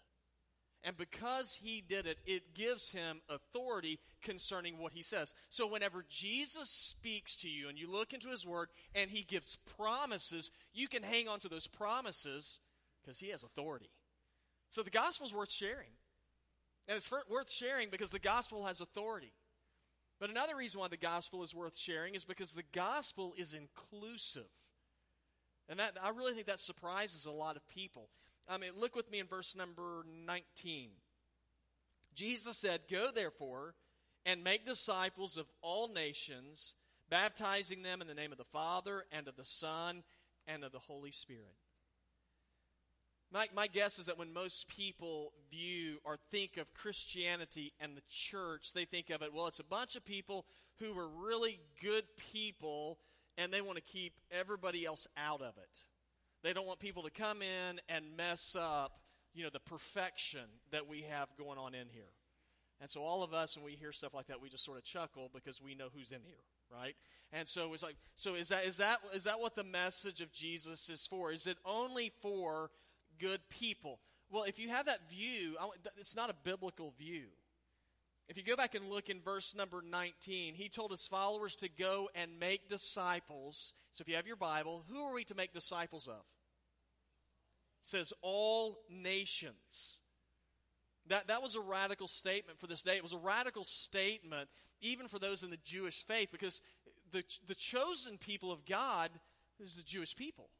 And 0.84 0.96
because 0.96 1.58
he 1.62 1.82
did 1.86 2.06
it, 2.06 2.18
it 2.24 2.54
gives 2.54 2.92
him 2.92 3.20
authority 3.28 3.98
concerning 4.22 4.78
what 4.78 4.92
he 4.92 5.02
says. 5.02 5.34
So 5.50 5.66
whenever 5.66 6.04
Jesus 6.08 6.70
speaks 6.70 7.36
to 7.38 7.48
you 7.48 7.68
and 7.68 7.76
you 7.76 7.90
look 7.90 8.12
into 8.12 8.28
his 8.28 8.46
word 8.46 8.68
and 8.94 9.10
he 9.10 9.22
gives 9.22 9.56
promises, 9.76 10.52
you 10.72 10.86
can 10.86 11.02
hang 11.02 11.28
on 11.28 11.40
to 11.40 11.48
those 11.48 11.66
promises 11.66 12.60
because 13.02 13.18
he 13.18 13.30
has 13.30 13.42
authority. 13.42 13.90
So 14.70 14.82
the 14.82 14.90
gospel 14.90 15.26
is 15.26 15.34
worth 15.34 15.50
sharing. 15.50 15.90
And 16.86 16.96
it's 16.96 17.10
worth 17.10 17.50
sharing 17.50 17.90
because 17.90 18.10
the 18.10 18.18
gospel 18.18 18.64
has 18.66 18.80
authority. 18.80 19.32
But 20.20 20.30
another 20.30 20.56
reason 20.56 20.80
why 20.80 20.88
the 20.88 20.96
gospel 20.96 21.42
is 21.42 21.54
worth 21.54 21.76
sharing 21.76 22.14
is 22.14 22.24
because 22.24 22.52
the 22.52 22.64
gospel 22.72 23.34
is 23.36 23.54
inclusive. 23.54 24.50
And 25.68 25.78
that, 25.78 25.96
I 26.02 26.10
really 26.10 26.32
think 26.32 26.46
that 26.46 26.60
surprises 26.60 27.26
a 27.26 27.30
lot 27.30 27.56
of 27.56 27.68
people. 27.68 28.08
I 28.48 28.58
mean, 28.58 28.72
look 28.78 28.96
with 28.96 29.10
me 29.10 29.20
in 29.20 29.26
verse 29.26 29.54
number 29.54 30.04
19. 30.26 30.90
Jesus 32.14 32.56
said, 32.56 32.80
Go 32.90 33.10
therefore 33.14 33.74
and 34.24 34.42
make 34.42 34.66
disciples 34.66 35.36
of 35.36 35.46
all 35.60 35.88
nations, 35.88 36.74
baptizing 37.08 37.82
them 37.82 38.00
in 38.00 38.08
the 38.08 38.14
name 38.14 38.32
of 38.32 38.38
the 38.38 38.44
Father 38.44 39.04
and 39.12 39.28
of 39.28 39.36
the 39.36 39.44
Son 39.44 40.02
and 40.46 40.64
of 40.64 40.72
the 40.72 40.78
Holy 40.78 41.12
Spirit. 41.12 41.54
My, 43.30 43.46
my 43.54 43.66
guess 43.66 43.98
is 43.98 44.06
that 44.06 44.18
when 44.18 44.32
most 44.32 44.68
people 44.68 45.32
view 45.50 45.98
or 46.04 46.16
think 46.30 46.56
of 46.56 46.72
Christianity 46.72 47.72
and 47.78 47.96
the 47.96 48.02
church, 48.08 48.72
they 48.72 48.86
think 48.86 49.10
of 49.10 49.20
it, 49.20 49.34
well, 49.34 49.46
it's 49.46 49.60
a 49.60 49.64
bunch 49.64 49.96
of 49.96 50.04
people 50.04 50.46
who 50.78 50.98
are 50.98 51.08
really 51.08 51.60
good 51.82 52.04
people 52.32 52.98
and 53.36 53.52
they 53.52 53.60
want 53.60 53.76
to 53.76 53.82
keep 53.82 54.14
everybody 54.30 54.86
else 54.86 55.06
out 55.16 55.42
of 55.42 55.56
it. 55.58 55.84
They 56.42 56.52
don't 56.52 56.66
want 56.66 56.80
people 56.80 57.02
to 57.02 57.10
come 57.10 57.42
in 57.42 57.80
and 57.88 58.16
mess 58.16 58.56
up, 58.58 59.00
you 59.34 59.44
know, 59.44 59.50
the 59.52 59.60
perfection 59.60 60.48
that 60.72 60.88
we 60.88 61.04
have 61.10 61.28
going 61.36 61.58
on 61.58 61.74
in 61.74 61.88
here. 61.90 62.12
And 62.80 62.90
so 62.90 63.02
all 63.02 63.22
of 63.22 63.34
us, 63.34 63.56
when 63.56 63.64
we 63.64 63.72
hear 63.72 63.92
stuff 63.92 64.14
like 64.14 64.28
that, 64.28 64.40
we 64.40 64.48
just 64.48 64.64
sort 64.64 64.78
of 64.78 64.84
chuckle 64.84 65.30
because 65.34 65.60
we 65.60 65.74
know 65.74 65.88
who's 65.94 66.12
in 66.12 66.20
here, 66.24 66.44
right? 66.72 66.94
And 67.32 67.48
so 67.48 67.74
it's 67.74 67.82
like, 67.82 67.96
so 68.14 68.36
is 68.36 68.48
that 68.48 68.64
is 68.64 68.76
that 68.76 69.00
is 69.12 69.24
that 69.24 69.40
what 69.40 69.56
the 69.56 69.64
message 69.64 70.20
of 70.20 70.32
Jesus 70.32 70.88
is 70.88 71.04
for? 71.04 71.32
Is 71.32 71.48
it 71.48 71.58
only 71.64 72.12
for 72.22 72.70
good 73.18 73.40
people? 73.50 74.00
Well, 74.30 74.44
if 74.44 74.58
you 74.58 74.68
have 74.68 74.86
that 74.86 75.10
view, 75.10 75.56
it's 75.96 76.16
not 76.16 76.30
a 76.30 76.34
biblical 76.44 76.92
view. 76.98 77.26
If 78.28 78.36
you 78.36 78.42
go 78.42 78.56
back 78.56 78.74
and 78.74 78.90
look 78.90 79.08
in 79.08 79.20
verse 79.20 79.54
number 79.54 79.82
19, 79.82 80.54
he 80.54 80.68
told 80.68 80.90
his 80.90 81.06
followers 81.06 81.56
to 81.56 81.68
go 81.68 82.10
and 82.14 82.38
make 82.38 82.68
disciples. 82.68 83.72
So 83.92 84.02
if 84.02 84.08
you 84.08 84.16
have 84.16 84.26
your 84.26 84.36
Bible, 84.36 84.84
who 84.90 85.02
are 85.04 85.14
we 85.14 85.24
to 85.24 85.34
make 85.34 85.54
disciples 85.54 86.06
of? 86.06 86.20
It 87.80 87.86
says 87.86 88.12
all 88.20 88.80
nations. 88.90 90.00
That, 91.06 91.28
that 91.28 91.42
was 91.42 91.54
a 91.54 91.60
radical 91.60 92.06
statement 92.06 92.60
for 92.60 92.66
this 92.66 92.82
day. 92.82 92.96
It 92.96 93.02
was 93.02 93.14
a 93.14 93.18
radical 93.18 93.64
statement 93.64 94.50
even 94.82 95.08
for 95.08 95.18
those 95.18 95.42
in 95.42 95.48
the 95.48 95.58
Jewish 95.64 96.04
faith 96.04 96.28
because 96.30 96.60
the, 97.12 97.24
the 97.46 97.54
chosen 97.54 98.18
people 98.18 98.52
of 98.52 98.66
God 98.66 99.10
is 99.58 99.74
the 99.74 99.82
Jewish 99.82 100.14
people. 100.14 100.50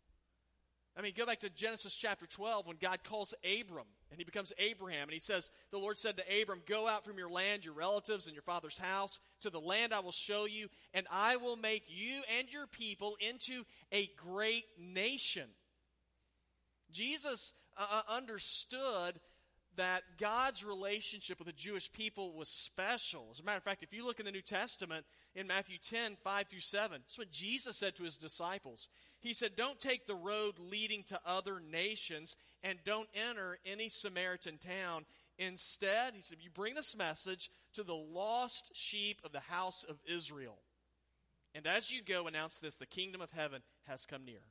I 0.96 1.02
mean, 1.02 1.12
go 1.16 1.26
back 1.26 1.40
to 1.40 1.50
Genesis 1.50 1.94
chapter 1.94 2.26
12 2.26 2.66
when 2.66 2.76
God 2.80 3.04
calls 3.04 3.32
Abram 3.44 3.86
and 4.10 4.18
he 4.18 4.24
becomes 4.24 4.52
Abraham. 4.58 5.04
And 5.04 5.12
he 5.12 5.20
says, 5.20 5.50
The 5.70 5.78
Lord 5.78 5.98
said 5.98 6.16
to 6.16 6.42
Abram, 6.42 6.62
Go 6.66 6.88
out 6.88 7.04
from 7.04 7.18
your 7.18 7.30
land, 7.30 7.64
your 7.64 7.74
relatives, 7.74 8.26
and 8.26 8.34
your 8.34 8.42
father's 8.42 8.78
house 8.78 9.20
to 9.40 9.50
the 9.50 9.60
land 9.60 9.94
I 9.94 10.00
will 10.00 10.12
show 10.12 10.44
you, 10.44 10.68
and 10.92 11.06
I 11.10 11.36
will 11.36 11.56
make 11.56 11.84
you 11.88 12.22
and 12.38 12.52
your 12.52 12.66
people 12.66 13.16
into 13.20 13.64
a 13.92 14.10
great 14.16 14.64
nation. 14.78 15.48
Jesus 16.90 17.52
uh, 17.76 17.86
uh 17.90 18.16
understood 18.16 19.20
that 19.78 20.02
God's 20.18 20.64
relationship 20.64 21.38
with 21.38 21.46
the 21.46 21.52
Jewish 21.52 21.90
people 21.90 22.32
was 22.32 22.48
special. 22.48 23.28
As 23.32 23.38
a 23.38 23.44
matter 23.44 23.58
of 23.58 23.62
fact, 23.62 23.84
if 23.84 23.92
you 23.92 24.04
look 24.04 24.18
in 24.18 24.26
the 24.26 24.32
New 24.32 24.42
Testament 24.42 25.06
in 25.36 25.46
Matthew 25.46 25.78
10, 25.78 26.16
5 26.22 26.48
through 26.48 26.60
7, 26.60 27.00
that's 27.06 27.16
what 27.16 27.30
Jesus 27.30 27.76
said 27.76 27.94
to 27.96 28.02
his 28.02 28.16
disciples. 28.16 28.88
He 29.20 29.32
said, 29.32 29.56
Don't 29.56 29.80
take 29.80 30.06
the 30.06 30.14
road 30.14 30.54
leading 30.58 31.02
to 31.04 31.20
other 31.26 31.60
nations 31.60 32.36
and 32.62 32.78
don't 32.84 33.08
enter 33.14 33.58
any 33.66 33.88
Samaritan 33.88 34.58
town. 34.58 35.04
Instead, 35.38 36.14
he 36.14 36.20
said, 36.20 36.38
You 36.40 36.50
bring 36.50 36.74
this 36.74 36.96
message 36.96 37.50
to 37.74 37.82
the 37.82 37.94
lost 37.94 38.70
sheep 38.74 39.20
of 39.24 39.32
the 39.32 39.40
house 39.40 39.84
of 39.88 39.98
Israel. 40.06 40.58
And 41.54 41.66
as 41.66 41.90
you 41.90 42.02
go, 42.02 42.26
announce 42.26 42.58
this 42.58 42.76
the 42.76 42.86
kingdom 42.86 43.20
of 43.20 43.32
heaven 43.32 43.62
has 43.86 44.06
come 44.06 44.24
near. 44.24 44.42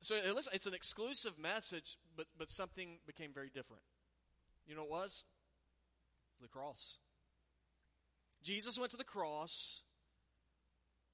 So 0.00 0.16
it's 0.52 0.66
an 0.66 0.74
exclusive 0.74 1.38
message, 1.38 1.98
but, 2.16 2.26
but 2.38 2.50
something 2.50 2.98
became 3.06 3.32
very 3.32 3.50
different. 3.52 3.82
You 4.66 4.76
know 4.76 4.82
what 4.84 4.98
it 4.98 5.02
was? 5.02 5.24
The 6.40 6.48
cross. 6.48 6.98
Jesus 8.42 8.78
went 8.78 8.92
to 8.92 8.96
the 8.96 9.04
cross, 9.04 9.82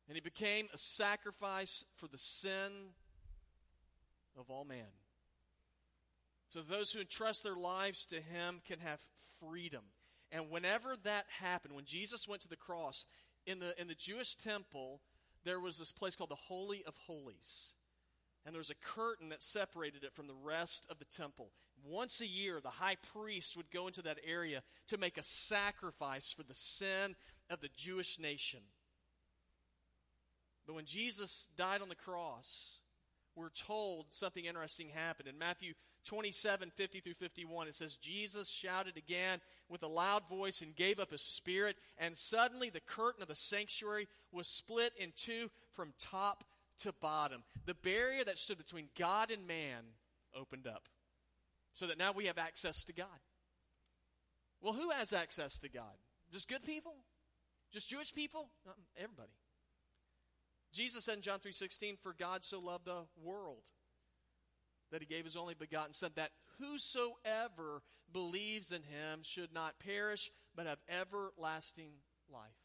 and 0.08 0.14
he 0.14 0.20
became 0.20 0.68
a 0.72 0.78
sacrifice 0.78 1.84
for 1.96 2.08
the 2.08 2.18
sin 2.18 2.92
of 4.38 4.50
all 4.50 4.64
men. 4.64 4.92
So 6.50 6.60
those 6.60 6.92
who 6.92 7.00
entrust 7.00 7.42
their 7.42 7.56
lives 7.56 8.04
to 8.06 8.16
him 8.16 8.60
can 8.66 8.78
have 8.80 9.00
freedom. 9.40 9.82
And 10.30 10.50
whenever 10.50 10.96
that 11.04 11.26
happened, 11.40 11.74
when 11.74 11.84
Jesus 11.84 12.28
went 12.28 12.42
to 12.42 12.48
the 12.48 12.56
cross, 12.56 13.04
in 13.46 13.58
the, 13.58 13.78
in 13.80 13.88
the 13.88 13.94
Jewish 13.94 14.36
temple, 14.36 15.00
there 15.44 15.60
was 15.60 15.78
this 15.78 15.92
place 15.92 16.16
called 16.16 16.30
the 16.30 16.36
Holy 16.36 16.82
of 16.86 16.96
Holies 17.06 17.74
and 18.44 18.54
there 18.54 18.60
was 18.60 18.70
a 18.70 18.74
curtain 18.74 19.30
that 19.30 19.42
separated 19.42 20.04
it 20.04 20.12
from 20.12 20.26
the 20.26 20.34
rest 20.34 20.86
of 20.90 20.98
the 20.98 21.04
temple. 21.06 21.50
once 21.82 22.20
a 22.20 22.26
year, 22.26 22.60
the 22.60 22.70
high 22.70 22.96
priest 22.96 23.56
would 23.56 23.70
go 23.70 23.86
into 23.86 24.02
that 24.02 24.18
area 24.24 24.62
to 24.86 24.98
make 24.98 25.18
a 25.18 25.22
sacrifice 25.22 26.32
for 26.32 26.42
the 26.42 26.54
sin 26.54 27.14
of 27.50 27.60
the 27.60 27.68
Jewish 27.76 28.18
nation. 28.18 28.60
But 30.66 30.74
when 30.74 30.86
Jesus 30.86 31.48
died 31.56 31.82
on 31.82 31.88
the 31.88 31.94
cross, 31.94 32.78
we're 33.36 33.50
told 33.50 34.06
something 34.10 34.44
interesting 34.44 34.90
happened. 34.90 35.28
In 35.28 35.38
Matthew 35.38 35.74
27 36.04 36.70
50 36.70 37.00
through 37.00 37.14
51, 37.14 37.68
it 37.68 37.74
says, 37.74 37.96
Jesus 37.96 38.48
shouted 38.48 38.96
again 38.96 39.40
with 39.68 39.82
a 39.82 39.88
loud 39.88 40.28
voice 40.28 40.60
and 40.60 40.76
gave 40.76 41.00
up 41.00 41.10
his 41.10 41.22
spirit, 41.22 41.76
and 41.98 42.16
suddenly 42.16 42.70
the 42.70 42.80
curtain 42.80 43.22
of 43.22 43.28
the 43.28 43.34
sanctuary 43.34 44.06
was 44.32 44.46
split 44.46 44.92
in 44.98 45.12
two 45.16 45.50
from 45.72 45.94
top 45.98 46.44
to 46.78 46.92
bottom. 46.92 47.42
The 47.66 47.74
barrier 47.74 48.24
that 48.24 48.38
stood 48.38 48.58
between 48.58 48.88
God 48.98 49.30
and 49.30 49.46
man 49.46 49.84
opened 50.36 50.66
up 50.66 50.88
so 51.72 51.86
that 51.86 51.98
now 51.98 52.12
we 52.12 52.26
have 52.26 52.38
access 52.38 52.84
to 52.84 52.92
God. 52.92 53.06
Well, 54.60 54.74
who 54.74 54.90
has 54.90 55.12
access 55.12 55.58
to 55.58 55.68
God? 55.68 55.96
Just 56.32 56.48
good 56.48 56.64
people? 56.64 56.94
Just 57.72 57.88
Jewish 57.88 58.14
people? 58.14 58.48
No, 58.64 58.72
everybody. 58.96 59.32
Jesus 60.74 61.04
said 61.04 61.16
in 61.16 61.22
John 61.22 61.38
3:16, 61.40 61.96
"For 61.96 62.12
God 62.12 62.44
so 62.44 62.58
loved 62.58 62.86
the 62.86 63.06
world 63.16 63.70
that 64.90 65.00
he 65.00 65.06
gave 65.06 65.24
his 65.24 65.36
only 65.36 65.54
begotten 65.54 65.94
son 65.94 66.12
that 66.14 66.32
whosoever 66.58 67.82
believes 68.12 68.72
in 68.72 68.82
him 68.82 69.22
should 69.22 69.52
not 69.52 69.78
perish 69.78 70.30
but 70.54 70.66
have 70.66 70.82
everlasting 70.88 72.02
life." 72.28 72.58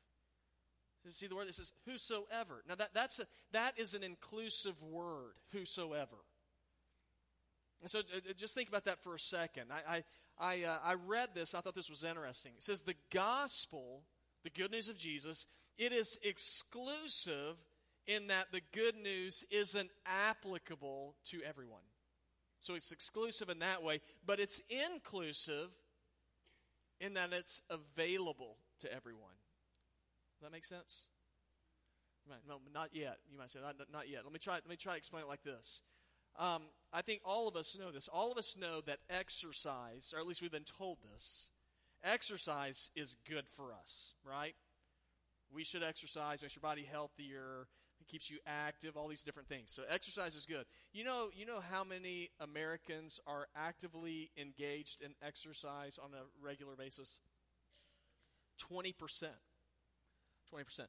So 1.03 1.11
see 1.11 1.27
the 1.27 1.35
word 1.35 1.47
that 1.47 1.53
says 1.53 1.71
whosoever. 1.85 2.63
Now 2.67 2.75
that 2.75 2.93
that's 2.93 3.19
a, 3.19 3.27
that 3.51 3.79
is 3.79 3.93
an 3.93 4.03
inclusive 4.03 4.81
word, 4.81 5.35
whosoever. 5.51 6.25
And 7.81 7.91
so 7.91 7.99
uh, 7.99 8.29
uh, 8.29 8.33
just 8.33 8.55
think 8.55 8.69
about 8.69 8.85
that 8.85 9.03
for 9.03 9.15
a 9.15 9.19
second. 9.19 9.71
I, 9.71 9.95
I, 9.95 10.03
I, 10.37 10.63
uh, 10.65 10.79
I 10.83 10.93
read 10.95 11.29
this, 11.33 11.53
I 11.53 11.61
thought 11.61 11.75
this 11.75 11.89
was 11.89 12.03
interesting. 12.03 12.53
It 12.57 12.63
says 12.63 12.81
the 12.81 12.97
gospel, 13.11 14.03
the 14.43 14.49
good 14.49 14.71
news 14.71 14.89
of 14.89 14.97
Jesus, 14.97 15.45
it 15.77 15.93
is 15.93 16.19
exclusive 16.23 17.55
in 18.09 18.27
that 18.27 18.47
the 18.51 18.61
good 18.73 18.95
news 18.95 19.45
isn't 19.51 19.91
applicable 20.05 21.15
to 21.25 21.43
everyone. 21.47 21.83
So 22.59 22.73
it's 22.73 22.91
exclusive 22.91 23.49
in 23.49 23.59
that 23.59 23.83
way, 23.83 24.01
but 24.25 24.39
it's 24.39 24.61
inclusive 24.67 25.69
in 26.99 27.13
that 27.13 27.31
it's 27.31 27.61
available 27.69 28.57
to 28.79 28.91
everyone. 28.91 29.37
Does 30.39 30.47
that 30.47 30.51
make 30.51 30.65
sense? 30.65 31.09
No, 32.47 32.55
not 32.73 32.89
yet. 32.93 33.17
You 33.31 33.37
might 33.37 33.51
say, 33.51 33.59
not, 33.61 33.75
not 33.93 34.09
yet. 34.09 34.21
Let 34.23 34.33
me, 34.33 34.39
try, 34.39 34.55
let 34.55 34.67
me 34.67 34.75
try 34.75 34.93
to 34.93 34.97
explain 34.97 35.23
it 35.23 35.27
like 35.27 35.43
this. 35.43 35.81
Um, 36.37 36.63
I 36.91 37.01
think 37.01 37.21
all 37.23 37.47
of 37.47 37.55
us 37.55 37.77
know 37.79 37.91
this. 37.91 38.07
All 38.07 38.31
of 38.31 38.37
us 38.37 38.55
know 38.59 38.81
that 38.81 38.99
exercise, 39.09 40.13
or 40.15 40.19
at 40.19 40.27
least 40.27 40.41
we've 40.41 40.51
been 40.51 40.63
told 40.63 40.97
this, 41.11 41.47
exercise 42.03 42.89
is 42.95 43.15
good 43.29 43.47
for 43.47 43.73
us, 43.73 44.13
right? 44.23 44.55
We 45.53 45.63
should 45.63 45.83
exercise, 45.83 46.41
makes 46.41 46.55
your 46.55 46.61
body 46.61 46.87
healthier, 46.89 47.67
keeps 48.09 48.29
you 48.29 48.37
active, 48.45 48.97
all 48.97 49.07
these 49.07 49.23
different 49.23 49.47
things. 49.47 49.71
So 49.73 49.83
exercise 49.89 50.35
is 50.35 50.45
good. 50.45 50.65
You 50.93 51.03
know, 51.03 51.29
you 51.33 51.45
know 51.45 51.59
how 51.71 51.83
many 51.83 52.29
Americans 52.39 53.19
are 53.27 53.47
actively 53.55 54.31
engaged 54.37 55.01
in 55.01 55.11
exercise 55.25 55.97
on 56.01 56.11
a 56.13 56.23
regular 56.43 56.75
basis? 56.75 57.17
20%. 58.71 58.93
20%. 60.53 60.79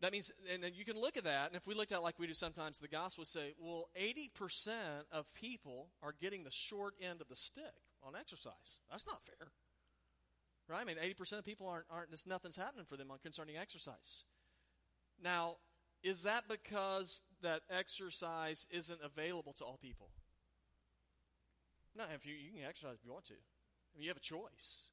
That 0.00 0.12
means, 0.12 0.30
and 0.52 0.64
you 0.74 0.84
can 0.84 1.00
look 1.00 1.16
at 1.16 1.24
that, 1.24 1.46
and 1.46 1.56
if 1.56 1.66
we 1.66 1.74
looked 1.74 1.92
at 1.92 1.98
it 1.98 2.02
like 2.02 2.18
we 2.18 2.26
do 2.26 2.34
sometimes, 2.34 2.78
the 2.78 2.88
gospel 2.88 3.22
would 3.22 3.28
say, 3.28 3.54
well, 3.58 3.88
80% 3.98 4.70
of 5.12 5.32
people 5.34 5.88
are 6.02 6.14
getting 6.20 6.44
the 6.44 6.50
short 6.50 6.94
end 7.00 7.20
of 7.20 7.28
the 7.28 7.36
stick 7.36 7.62
on 8.02 8.14
exercise. 8.14 8.80
That's 8.90 9.06
not 9.06 9.22
fair. 9.24 9.48
Right? 10.68 10.80
I 10.80 10.84
mean, 10.84 10.96
80% 10.96 11.38
of 11.38 11.44
people 11.44 11.68
aren't, 11.68 11.86
aren't 11.90 12.10
just 12.10 12.26
nothing's 12.26 12.56
happening 12.56 12.86
for 12.86 12.96
them 12.96 13.10
on 13.10 13.18
concerning 13.22 13.56
exercise. 13.56 14.24
Now, 15.22 15.56
is 16.04 16.22
that 16.22 16.44
because 16.48 17.22
that 17.42 17.62
exercise 17.70 18.66
isn't 18.70 19.00
available 19.02 19.54
to 19.54 19.64
all 19.64 19.78
people? 19.82 20.10
No, 21.96 22.04
if 22.14 22.26
you, 22.26 22.34
you 22.34 22.52
can 22.60 22.68
exercise 22.68 22.96
if 22.98 23.04
you 23.04 23.12
want 23.12 23.24
to. 23.26 23.34
I 23.34 23.96
mean, 23.96 24.04
you 24.04 24.10
have 24.10 24.16
a 24.16 24.20
choice. 24.20 24.90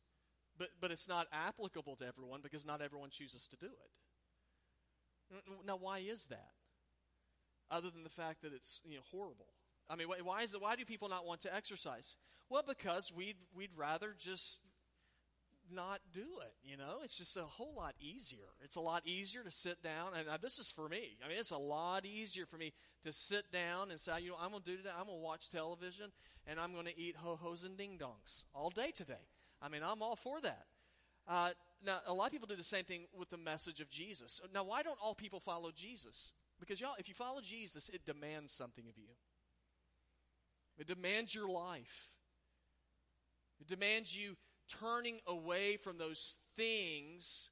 But, 0.58 0.70
but 0.80 0.92
it's 0.92 1.08
not 1.08 1.28
applicable 1.32 1.96
to 1.98 2.06
everyone 2.06 2.40
because 2.42 2.66
not 2.66 2.82
everyone 2.82 3.10
chooses 3.10 3.48
to 3.48 3.58
do 3.58 3.68
it. 3.68 3.92
Now, 5.66 5.78
why 5.78 6.00
is 6.00 6.28
that? 6.28 6.52
Other 7.70 7.90
than 7.90 8.04
the 8.04 8.10
fact 8.10 8.42
that 8.42 8.54
it's 8.54 8.82
you 8.86 8.96
know, 8.96 9.04
horrible. 9.12 9.48
I 9.90 9.96
mean, 9.96 10.08
why 10.08 10.44
is 10.44 10.54
it? 10.54 10.62
Why 10.62 10.76
do 10.76 10.86
people 10.86 11.10
not 11.10 11.26
want 11.26 11.42
to 11.42 11.56
exercise? 11.56 12.16
Well, 12.50 12.64
because 12.68 13.14
we'd 13.16 13.38
we'd 13.56 13.72
rather 13.76 14.14
just 14.18 14.60
not 15.72 16.00
do 16.14 16.26
it. 16.42 16.54
You 16.64 16.78
know, 16.78 17.00
it's 17.04 17.18
just 17.18 17.38
a 17.38 17.44
whole 17.44 17.74
lot 17.76 17.96
easier. 18.00 18.50
It's 18.64 18.76
a 18.76 18.82
lot 18.82 19.06
easier 19.06 19.44
to 19.44 19.52
sit 19.52 19.82
down, 19.84 20.14
and 20.18 20.28
uh, 20.30 20.38
this 20.42 20.60
is 20.60 20.72
for 20.72 20.88
me. 20.88 21.18
I 21.24 21.28
mean, 21.28 21.38
it's 21.38 21.52
a 21.52 21.58
lot 21.58 22.06
easier 22.06 22.46
for 22.46 22.58
me 22.58 22.74
to 23.06 23.14
sit 23.14 23.52
down 23.52 23.92
and 23.92 24.00
say, 24.00 24.22
you 24.22 24.32
know, 24.32 24.38
I'm 24.42 24.52
going 24.52 24.64
to 24.64 24.70
do 24.72 24.78
today. 24.78 24.90
I'm 24.98 25.08
going 25.08 25.20
to 25.20 25.24
watch 25.24 25.50
television, 25.50 26.12
and 26.46 26.60
I'm 26.60 26.74
going 26.74 26.86
to 26.86 26.98
eat 27.00 27.16
ho 27.18 27.38
hos 27.42 27.64
and 27.64 27.78
ding 27.78 27.98
dongs 28.00 28.46
all 28.54 28.70
day 28.70 28.92
today. 28.96 29.26
I 29.62 29.70
mean, 29.70 29.82
I'm 29.84 30.02
all 30.02 30.16
for 30.16 30.42
that. 30.42 30.66
Uh, 31.28 31.52
now, 31.86 32.00
a 32.08 32.14
lot 32.14 32.28
of 32.28 32.32
people 32.32 32.48
do 32.48 32.56
the 32.56 32.64
same 32.64 32.84
thing 32.84 33.06
with 33.18 33.30
the 33.30 33.38
message 33.38 33.80
of 33.80 33.90
Jesus. 33.90 34.40
Now, 34.54 34.64
why 34.64 34.84
don't 34.84 34.98
all 35.04 35.16
people 35.16 35.40
follow 35.40 35.72
Jesus? 35.72 36.34
Because, 36.60 36.80
y'all, 36.80 36.96
if 37.00 37.08
you 37.08 37.16
follow 37.16 37.42
Jesus, 37.42 37.90
it 37.90 38.06
demands 38.06 38.54
something 38.54 38.86
of 38.88 38.98
you. 38.98 39.10
It 40.78 40.88
demands 40.88 41.34
your 41.34 41.50
life. 41.50 42.14
It 43.60 43.68
demands 43.68 44.16
you 44.16 44.36
turning 44.80 45.20
away 45.28 45.78
from 45.78 45.98
those 45.98 46.38
things 46.56 47.50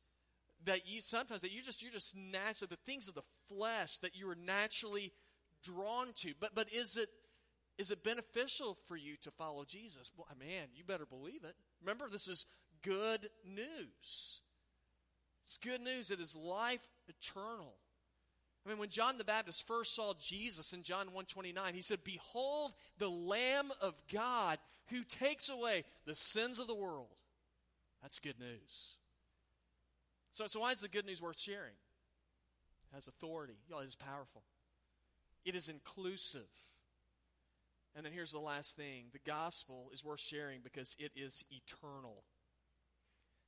that 0.65 0.87
you 0.87 1.01
sometimes 1.01 1.41
that 1.41 1.51
you 1.51 1.61
just 1.61 1.81
you're 1.81 1.91
just 1.91 2.15
naturally 2.15 2.67
the 2.69 2.91
things 2.91 3.07
of 3.07 3.15
the 3.15 3.23
flesh 3.47 3.97
that 3.99 4.15
you 4.15 4.29
are 4.29 4.35
naturally 4.35 5.11
drawn 5.63 6.07
to. 6.15 6.33
But 6.39 6.55
but 6.55 6.67
is 6.73 6.97
it 6.97 7.09
is 7.77 7.91
it 7.91 8.03
beneficial 8.03 8.77
for 8.87 8.97
you 8.97 9.15
to 9.21 9.31
follow 9.31 9.63
Jesus? 9.63 10.11
Well, 10.17 10.27
man, 10.37 10.67
you 10.75 10.83
better 10.83 11.05
believe 11.05 11.45
it. 11.45 11.55
Remember, 11.81 12.09
this 12.11 12.27
is 12.27 12.45
good 12.83 13.29
news. 13.45 14.41
It's 15.45 15.57
good 15.63 15.81
news. 15.81 16.11
It 16.11 16.19
is 16.19 16.35
life 16.35 16.85
eternal. 17.07 17.75
I 18.65 18.69
mean, 18.69 18.77
when 18.77 18.89
John 18.89 19.17
the 19.17 19.23
Baptist 19.23 19.65
first 19.67 19.95
saw 19.95 20.13
Jesus 20.19 20.73
in 20.73 20.83
John 20.83 21.07
129, 21.07 21.73
he 21.73 21.81
said, 21.81 22.03
Behold 22.03 22.73
the 22.97 23.09
Lamb 23.09 23.71
of 23.81 23.95
God 24.11 24.59
who 24.89 25.03
takes 25.03 25.49
away 25.49 25.85
the 26.05 26.15
sins 26.15 26.59
of 26.59 26.67
the 26.67 26.75
world. 26.75 27.07
That's 28.01 28.19
good 28.19 28.39
news. 28.39 28.95
So, 30.31 30.47
so 30.47 30.59
why 30.59 30.71
is 30.71 30.81
the 30.81 30.87
good 30.87 31.05
news 31.05 31.21
worth 31.21 31.39
sharing? 31.39 31.73
It 32.91 32.95
has 32.95 33.07
authority. 33.07 33.55
Y'all, 33.69 33.79
it 33.79 33.87
is 33.87 33.95
powerful. 33.95 34.43
It 35.45 35.55
is 35.55 35.69
inclusive. 35.69 36.49
And 37.95 38.05
then 38.05 38.13
here's 38.13 38.31
the 38.31 38.39
last 38.39 38.75
thing 38.75 39.05
the 39.13 39.19
gospel 39.25 39.89
is 39.93 40.03
worth 40.03 40.21
sharing 40.21 40.61
because 40.61 40.95
it 40.99 41.11
is 41.15 41.43
eternal. 41.49 42.23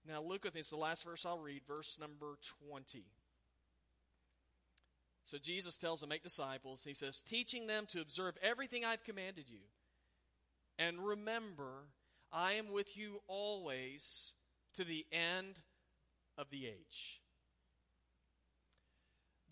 Now, 0.07 0.21
look 0.21 0.43
with 0.43 0.55
me. 0.55 0.61
It's 0.61 0.71
the 0.71 0.77
last 0.77 1.03
verse 1.03 1.25
I'll 1.25 1.37
read, 1.37 1.61
verse 1.67 1.97
number 1.99 2.37
20. 2.67 3.05
So 5.31 5.37
Jesus 5.37 5.77
tells 5.77 6.01
them, 6.01 6.09
make 6.09 6.23
disciples. 6.23 6.83
He 6.83 6.93
says, 6.93 7.21
teaching 7.21 7.65
them 7.65 7.85
to 7.91 8.01
observe 8.01 8.35
everything 8.41 8.83
I've 8.83 9.05
commanded 9.05 9.45
you. 9.47 9.61
And 10.77 10.99
remember, 10.99 11.85
I 12.33 12.53
am 12.53 12.69
with 12.69 12.97
you 12.97 13.21
always 13.29 14.33
to 14.73 14.83
the 14.83 15.05
end 15.09 15.61
of 16.37 16.49
the 16.49 16.67
age. 16.67 17.21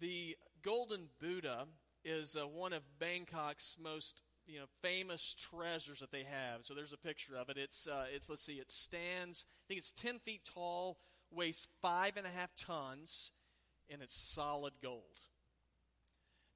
The 0.01 0.35
Golden 0.61 1.07
Buddha 1.21 1.67
is 2.03 2.35
uh, 2.35 2.45
one 2.45 2.73
of 2.73 2.83
Bangkok's 2.99 3.77
most 3.81 4.21
you 4.47 4.59
know 4.59 4.65
famous 4.81 5.33
treasures 5.33 5.99
that 5.99 6.11
they 6.11 6.25
have. 6.29 6.65
So 6.65 6.73
there's 6.73 6.91
a 6.91 6.97
picture 6.97 7.37
of 7.37 7.47
it. 7.47 7.55
It's 7.57 7.87
uh, 7.87 8.05
it's 8.13 8.29
let's 8.29 8.43
see, 8.43 8.55
it 8.55 8.69
stands. 8.69 9.45
I 9.47 9.63
think 9.69 9.77
it's 9.77 9.93
ten 9.93 10.19
feet 10.19 10.41
tall, 10.43 10.97
weighs 11.31 11.69
five 11.81 12.17
and 12.17 12.27
a 12.27 12.29
half 12.29 12.53
tons, 12.57 13.31
and 13.89 14.01
it's 14.01 14.17
solid 14.17 14.73
gold. 14.83 15.19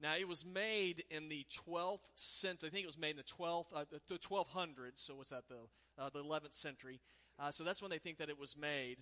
Now 0.03 0.17
it 0.17 0.27
was 0.27 0.45
made 0.45 1.05
in 1.09 1.29
the 1.29 1.45
12th 1.65 2.09
century. 2.15 2.67
I 2.67 2.71
think 2.71 2.83
it 2.83 2.87
was 2.87 2.97
made 2.97 3.11
in 3.11 3.17
the 3.17 3.23
12th, 3.23 3.73
uh, 3.73 3.85
the 3.89 4.19
1200s. 4.19 4.97
So 4.97 5.15
what's 5.15 5.29
that? 5.29 5.47
The 5.47 5.55
uh, 5.97 6.09
the 6.09 6.23
11th 6.23 6.55
century. 6.55 6.99
Uh, 7.39 7.51
so 7.51 7.63
that's 7.63 7.81
when 7.81 7.89
they 7.89 7.99
think 7.99 8.17
that 8.17 8.29
it 8.29 8.37
was 8.37 8.57
made. 8.57 8.97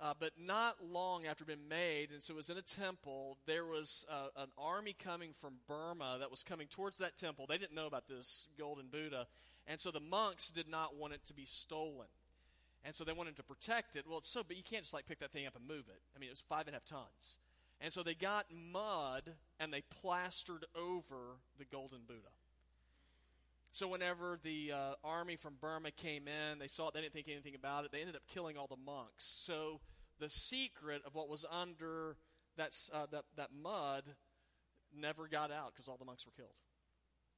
Uh, 0.00 0.14
but 0.18 0.32
not 0.38 0.76
long 0.82 1.26
after 1.26 1.44
being 1.44 1.68
made, 1.68 2.10
and 2.10 2.22
so 2.22 2.32
it 2.32 2.36
was 2.36 2.48
in 2.48 2.56
a 2.56 2.62
temple, 2.62 3.36
there 3.46 3.66
was 3.66 4.06
uh, 4.10 4.28
an 4.34 4.48
army 4.56 4.96
coming 4.98 5.32
from 5.34 5.56
Burma 5.68 6.16
that 6.18 6.30
was 6.30 6.42
coming 6.42 6.68
towards 6.68 6.96
that 6.98 7.18
temple. 7.18 7.44
They 7.46 7.58
didn't 7.58 7.74
know 7.74 7.86
about 7.86 8.08
this 8.08 8.48
golden 8.58 8.86
Buddha, 8.86 9.26
and 9.66 9.78
so 9.78 9.90
the 9.90 10.00
monks 10.00 10.50
did 10.50 10.68
not 10.68 10.96
want 10.96 11.12
it 11.12 11.20
to 11.26 11.34
be 11.34 11.44
stolen. 11.44 12.06
And 12.82 12.94
so 12.94 13.04
they 13.04 13.12
wanted 13.12 13.36
to 13.36 13.42
protect 13.42 13.94
it. 13.94 14.06
Well, 14.08 14.18
it's 14.18 14.28
so, 14.30 14.42
but 14.42 14.56
you 14.56 14.62
can't 14.62 14.84
just 14.84 14.94
like 14.94 15.06
pick 15.06 15.18
that 15.18 15.32
thing 15.32 15.46
up 15.46 15.54
and 15.54 15.68
move 15.68 15.84
it. 15.88 16.00
I 16.16 16.18
mean, 16.18 16.28
it 16.28 16.32
was 16.32 16.42
five 16.48 16.66
and 16.66 16.70
a 16.70 16.72
half 16.72 16.86
tons. 16.86 17.36
And 17.80 17.92
so 17.92 18.02
they 18.02 18.14
got 18.14 18.46
mud 18.52 19.34
and 19.58 19.72
they 19.72 19.82
plastered 20.02 20.66
over 20.76 21.38
the 21.58 21.64
golden 21.64 22.00
Buddha. 22.06 22.28
So 23.72 23.88
whenever 23.88 24.38
the 24.42 24.72
uh, 24.72 24.92
army 25.04 25.36
from 25.36 25.54
Burma 25.60 25.90
came 25.92 26.26
in, 26.26 26.58
they 26.58 26.66
saw 26.66 26.88
it, 26.88 26.94
they 26.94 27.00
didn't 27.00 27.14
think 27.14 27.28
anything 27.28 27.54
about 27.54 27.84
it. 27.84 27.92
They 27.92 28.00
ended 28.00 28.16
up 28.16 28.22
killing 28.26 28.58
all 28.58 28.66
the 28.66 28.76
monks. 28.76 29.24
So 29.24 29.80
the 30.18 30.28
secret 30.28 31.02
of 31.06 31.14
what 31.14 31.28
was 31.28 31.44
under 31.50 32.16
that, 32.56 32.76
uh, 32.92 33.06
that, 33.12 33.24
that 33.36 33.50
mud 33.54 34.04
never 34.94 35.28
got 35.28 35.52
out 35.52 35.72
because 35.72 35.88
all 35.88 35.96
the 35.96 36.04
monks 36.04 36.26
were 36.26 36.32
killed. 36.36 36.56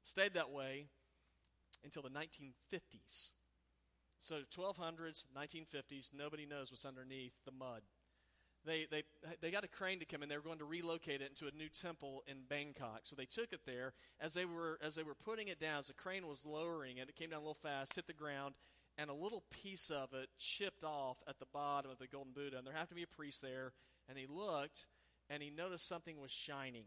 Stayed 0.02 0.34
that 0.34 0.50
way 0.50 0.86
until 1.84 2.02
the 2.02 2.08
1950s. 2.08 3.30
So 4.20 4.36
1200s, 4.56 5.24
1950s, 5.36 6.10
nobody 6.16 6.46
knows 6.46 6.70
what's 6.70 6.84
underneath 6.84 7.34
the 7.44 7.52
mud 7.52 7.82
they, 8.64 8.86
they, 8.90 9.02
they 9.40 9.50
got 9.50 9.64
a 9.64 9.68
crane 9.68 9.98
to 9.98 10.04
come 10.04 10.22
in. 10.22 10.28
They 10.28 10.36
were 10.36 10.42
going 10.42 10.58
to 10.58 10.64
relocate 10.64 11.20
it 11.20 11.30
into 11.30 11.46
a 11.46 11.56
new 11.56 11.68
temple 11.68 12.22
in 12.26 12.38
Bangkok. 12.48 13.00
So 13.04 13.16
they 13.16 13.24
took 13.24 13.52
it 13.52 13.60
there. 13.66 13.94
As 14.20 14.34
they 14.34 14.44
were, 14.44 14.78
as 14.82 14.94
they 14.94 15.02
were 15.02 15.14
putting 15.14 15.48
it 15.48 15.60
down, 15.60 15.80
as 15.80 15.88
the 15.88 15.94
crane 15.94 16.26
was 16.26 16.46
lowering 16.46 16.98
it, 16.98 17.08
it 17.08 17.16
came 17.16 17.30
down 17.30 17.38
a 17.38 17.42
little 17.42 17.54
fast, 17.54 17.96
hit 17.96 18.06
the 18.06 18.12
ground, 18.12 18.54
and 18.96 19.10
a 19.10 19.14
little 19.14 19.44
piece 19.50 19.90
of 19.90 20.12
it 20.12 20.28
chipped 20.38 20.84
off 20.84 21.16
at 21.28 21.38
the 21.38 21.46
bottom 21.52 21.90
of 21.90 21.98
the 21.98 22.06
golden 22.06 22.32
Buddha. 22.32 22.58
And 22.58 22.66
there 22.66 22.74
happened 22.74 22.90
to 22.90 22.94
be 22.96 23.02
a 23.02 23.16
priest 23.16 23.42
there, 23.42 23.72
and 24.08 24.18
he 24.18 24.26
looked, 24.26 24.86
and 25.28 25.42
he 25.42 25.50
noticed 25.50 25.88
something 25.88 26.20
was 26.20 26.30
shining. 26.30 26.84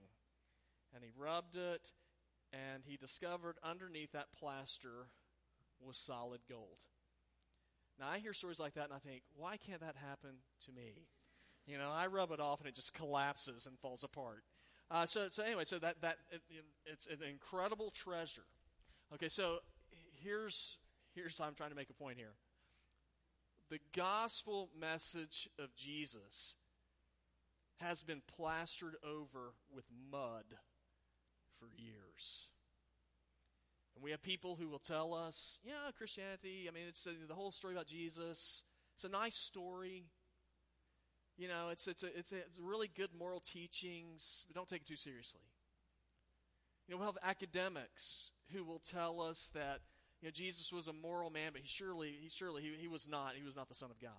And 0.94 1.04
he 1.04 1.10
rubbed 1.18 1.56
it, 1.56 1.90
and 2.54 2.84
he 2.86 2.96
discovered 2.96 3.58
underneath 3.64 4.14
that 4.14 4.28
plaster 4.38 5.08
was 5.82 5.98
solid 5.98 6.42
gold. 6.50 6.78
Now, 8.00 8.08
I 8.10 8.20
hear 8.20 8.34
stories 8.34 8.60
like 8.60 8.76
that, 8.76 8.86
and 8.86 8.94
I 8.94 9.00
think, 9.00 9.24
why 9.36 9.58
can't 9.58 9.82
that 9.82 9.96
happen 9.96 10.38
to 10.66 10.72
me? 10.72 11.08
You 11.67 11.78
know, 11.78 11.91
I 11.91 12.08
rub 12.08 12.32
it 12.32 12.39
off 12.39 12.60
and 12.60 12.67
it 12.67 12.75
just 12.75 12.93
collapses 12.93 13.65
and 13.65 13.80
falls 13.80 14.04
apart. 14.04 14.43
Uh, 14.91 15.06
so, 15.06 15.30
so 15.30 15.43
anyway, 15.43 15.65
so 15.65 15.80
that 15.80 16.01
that 16.01 16.17
it, 16.32 16.41
it's 16.86 17.08
an 17.08 17.19
incredible 17.28 17.89
treasure. 17.89 18.45
Okay, 19.13 19.30
so 19.30 19.60
here's 20.21 20.78
here's 21.15 21.39
I'm 21.41 21.56
trying 21.56 21.71
to 21.71 21.75
make 21.75 21.89
a 21.89 21.93
point 21.93 22.17
here. 22.17 22.34
The 23.71 23.80
gospel 23.95 24.69
message 24.80 25.49
of 25.58 25.75
Jesus 25.75 26.56
has 27.82 28.04
been 28.04 28.21
plastered 28.28 28.95
over 29.04 29.54
with 29.73 29.86
mud 30.12 30.45
for 31.60 31.67
years. 31.75 32.49
And 33.95 34.04
we 34.04 34.12
have 34.12 34.21
people 34.21 34.58
who 34.60 34.67
will 34.67 34.80
tell 34.80 35.13
us, 35.13 35.58
yeah, 35.63 35.91
Christianity, 35.97 36.67
I 36.69 36.73
mean, 36.73 36.86
it's 36.88 37.08
uh, 37.08 37.12
the 37.28 37.34
whole 37.34 37.51
story 37.51 37.73
about 37.73 37.88
Jesus. 37.88 38.63
It's 38.93 39.04
a 39.04 39.10
nice 39.10 39.36
story. 39.36 40.06
You 41.38 41.50
know, 41.50 41.69
it's, 41.69 41.88
it's, 41.88 42.04
a, 42.04 42.17
it's, 42.17 42.32
a, 42.32 42.38
really 42.62 42.88
good 42.88 43.10
moral 43.17 43.41
teachings, 43.41 44.45
but 44.48 44.56
don't 44.56 44.67
take 44.67 44.82
it 44.82 44.88
too 44.88 44.95
seriously. 44.95 45.41
You 46.88 46.93
know, 46.93 47.00
we'll 47.00 47.12
have 47.12 47.17
academics 47.24 48.32
who 48.54 48.63
will 48.63 48.80
tell 48.80 49.19
us 49.19 49.52
that, 49.54 49.80
you 50.21 50.28
know, 50.28 50.32
Jesus 50.32 50.71
was 50.71 50.88
a 50.88 50.93
moral 50.93 51.30
man, 51.30 51.52
but 51.52 51.62
he 51.62 51.67
surely, 51.67 52.15
he 52.21 52.30
surely, 52.30 52.62
he, 52.62 52.74
he 52.80 52.88
was 52.88 53.08
not. 53.08 53.34
He 53.36 53.43
was 53.43 53.56
not 53.56 53.67
the 53.67 53.76
Son 53.76 53.91
of 53.91 54.00
God. 54.00 54.12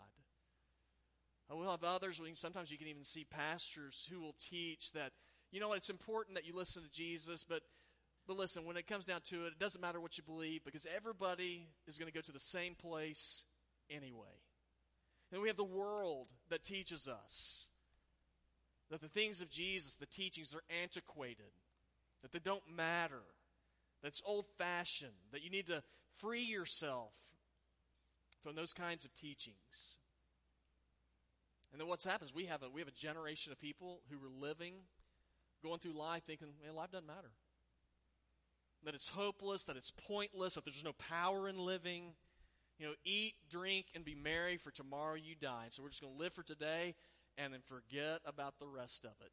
And 1.48 1.58
we'll 1.58 1.70
have 1.70 1.84
others, 1.84 2.20
sometimes 2.34 2.70
you 2.70 2.78
can 2.78 2.88
even 2.88 3.04
see 3.04 3.24
pastors 3.24 4.08
who 4.10 4.20
will 4.20 4.34
teach 4.50 4.92
that, 4.92 5.12
you 5.52 5.60
know 5.60 5.72
it's 5.74 5.90
important 5.90 6.34
that 6.34 6.44
you 6.44 6.54
listen 6.54 6.82
to 6.82 6.90
Jesus, 6.90 7.44
but, 7.44 7.62
but 8.26 8.36
listen, 8.36 8.64
when 8.64 8.76
it 8.76 8.88
comes 8.88 9.04
down 9.04 9.20
to 9.26 9.46
it, 9.46 9.52
it 9.52 9.58
doesn't 9.60 9.80
matter 9.80 10.00
what 10.00 10.18
you 10.18 10.24
believe 10.24 10.64
because 10.64 10.88
everybody 10.94 11.68
is 11.86 11.98
going 11.98 12.10
to 12.10 12.12
go 12.12 12.20
to 12.20 12.32
the 12.32 12.40
same 12.40 12.74
place 12.74 13.44
anyway. 13.88 14.42
And 15.32 15.42
we 15.42 15.48
have 15.48 15.56
the 15.56 15.64
world 15.64 16.28
that 16.50 16.64
teaches 16.64 17.08
us 17.08 17.66
that 18.90 19.00
the 19.00 19.08
things 19.08 19.40
of 19.40 19.50
Jesus, 19.50 19.96
the 19.96 20.06
teachings, 20.06 20.54
are 20.54 20.62
antiquated, 20.82 21.50
that 22.22 22.32
they 22.32 22.38
don't 22.38 22.62
matter, 22.74 23.22
that's 24.02 24.22
old 24.24 24.46
fashioned, 24.56 25.10
that 25.32 25.42
you 25.42 25.50
need 25.50 25.66
to 25.66 25.82
free 26.18 26.44
yourself 26.44 27.12
from 28.42 28.54
those 28.54 28.72
kinds 28.72 29.04
of 29.04 29.12
teachings. 29.14 29.98
And 31.72 31.80
then 31.80 31.88
what's 31.88 32.04
happened 32.04 32.30
is 32.30 32.34
we 32.34 32.46
have 32.46 32.62
a, 32.62 32.70
we 32.70 32.80
have 32.80 32.88
a 32.88 32.92
generation 32.92 33.52
of 33.52 33.60
people 33.60 34.00
who 34.08 34.16
are 34.18 34.30
living, 34.30 34.74
going 35.62 35.80
through 35.80 35.98
life 35.98 36.22
thinking, 36.24 36.48
man, 36.64 36.74
life 36.74 36.92
doesn't 36.92 37.06
matter. 37.06 37.32
That 38.84 38.94
it's 38.94 39.08
hopeless, 39.08 39.64
that 39.64 39.76
it's 39.76 39.90
pointless, 39.90 40.54
that 40.54 40.64
there's 40.64 40.84
no 40.84 40.92
power 40.92 41.48
in 41.48 41.58
living 41.58 42.12
you 42.78 42.86
know, 42.86 42.94
eat, 43.04 43.34
drink, 43.48 43.86
and 43.94 44.04
be 44.04 44.14
merry, 44.14 44.56
for 44.56 44.70
tomorrow 44.70 45.14
you 45.14 45.34
die. 45.40 45.66
So 45.70 45.82
we're 45.82 45.88
just 45.88 46.02
going 46.02 46.14
to 46.14 46.18
live 46.18 46.32
for 46.32 46.42
today 46.42 46.94
and 47.38 47.52
then 47.52 47.60
forget 47.64 48.20
about 48.24 48.58
the 48.58 48.66
rest 48.66 49.04
of 49.04 49.12
it. 49.20 49.32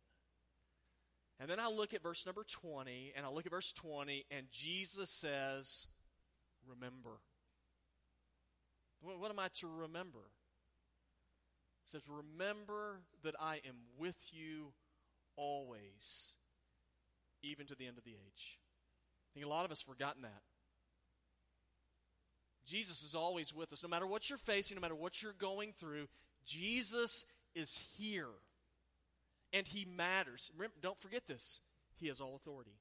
And 1.40 1.50
then 1.50 1.60
I'll 1.60 1.76
look 1.76 1.94
at 1.94 2.04
verse 2.04 2.26
number 2.26 2.44
20, 2.44 3.14
and 3.16 3.26
I'll 3.26 3.34
look 3.34 3.46
at 3.46 3.52
verse 3.52 3.74
20, 3.74 4.26
and 4.32 4.48
Jesus 4.52 5.10
says, 5.10 5.88
Remember. 6.68 7.20
What 9.02 9.30
am 9.30 9.40
I 9.40 9.50
to 9.60 9.68
remember? 9.68 10.20
It 11.86 11.92
says, 11.92 12.04
Remember 12.08 13.02
that 13.24 13.36
I 13.42 13.56
am 13.68 13.76
with 13.98 14.16
you 14.32 14.72
always, 15.36 16.36
even 17.42 17.66
to 17.66 17.76
the 17.76 17.88
end 17.88 17.98
of 17.98 18.06
the 18.06 18.12
age. 18.12 18.60
I 19.32 19.34
think 19.34 19.46
a 19.46 19.50
lot 19.50 19.66
of 19.66 19.72
us 19.72 19.82
have 19.82 19.94
forgotten 19.94 20.22
that. 20.22 20.44
Jesus 22.66 23.04
is 23.04 23.16
always 23.16 23.54
with 23.54 23.74
us. 23.74 23.84
No 23.84 23.90
matter 23.90 24.08
what 24.08 24.30
you're 24.30 24.38
facing, 24.38 24.76
no 24.76 24.82
matter 24.82 24.96
what 24.96 25.22
you're 25.22 25.34
going 25.34 25.74
through, 25.74 26.08
Jesus 26.46 27.26
is 27.56 27.82
here. 27.98 28.30
And 29.52 29.68
he 29.68 29.86
matters. 29.86 30.52
Remember, 30.56 30.76
don't 30.82 31.00
forget 31.00 31.28
this. 31.28 31.60
He 31.98 32.08
has 32.08 32.20
all 32.20 32.36
authority. 32.36 32.78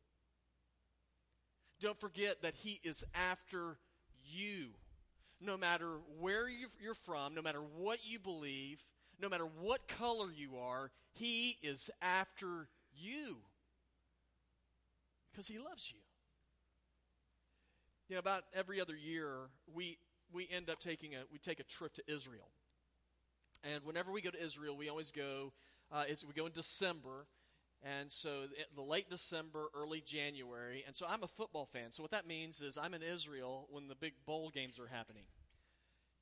Don't 1.81 1.99
forget 1.99 2.43
that 2.43 2.55
he 2.55 2.81
is 2.83 3.05
after 3.15 3.77
you. 4.25 4.69
No 5.41 5.57
matter 5.57 5.99
where 6.21 6.49
you're 6.49 6.95
from, 6.95 7.35
no 7.35 7.43
matter 7.43 7.61
what 7.77 7.99
you 8.05 8.21
believe, 8.21 8.81
no 9.21 9.29
matter 9.29 9.47
what 9.61 9.89
color 9.89 10.29
you 10.35 10.57
are, 10.59 10.93
he 11.13 11.57
is 11.63 11.91
after 12.01 12.69
you. 12.95 13.39
Because 15.31 15.49
he 15.49 15.59
loves 15.59 15.93
you. 15.93 16.02
You 18.13 18.17
know, 18.17 18.21
about 18.21 18.45
every 18.53 18.79
other 18.79 18.95
year, 18.95 19.49
we, 19.75 19.97
we 20.31 20.47
end 20.55 20.69
up 20.69 20.79
taking 20.81 21.15
a, 21.15 21.21
we 21.33 21.39
take 21.39 21.61
a 21.61 21.63
trip 21.63 21.95
to 21.95 22.03
Israel. 22.07 22.51
And 23.65 23.83
whenever 23.87 24.13
we 24.13 24.21
go 24.21 24.29
to 24.29 24.45
Israel, 24.45 24.77
we 24.77 24.91
always 24.91 25.11
go, 25.11 25.55
uh, 25.91 26.05
we 26.29 26.35
go 26.35 26.45
in 26.45 26.53
December. 26.53 27.25
And 27.83 28.13
so 28.13 28.49
the 28.77 28.83
late 28.83 29.09
December, 29.09 29.69
early 29.75 30.03
January. 30.03 30.85
And 30.87 30.95
so 30.95 31.07
I'm 31.09 31.23
a 31.23 31.27
football 31.27 31.65
fan. 31.65 31.91
So 31.91 32.03
what 32.03 32.11
that 32.11 32.27
means 32.27 32.61
is 32.61 32.77
I'm 32.77 32.93
in 32.93 33.03
Israel 33.03 33.67
when 33.71 33.89
the 33.89 33.95
big 33.95 34.13
bowl 34.27 34.51
games 34.51 34.79
are 34.79 34.89
happening. 34.89 35.25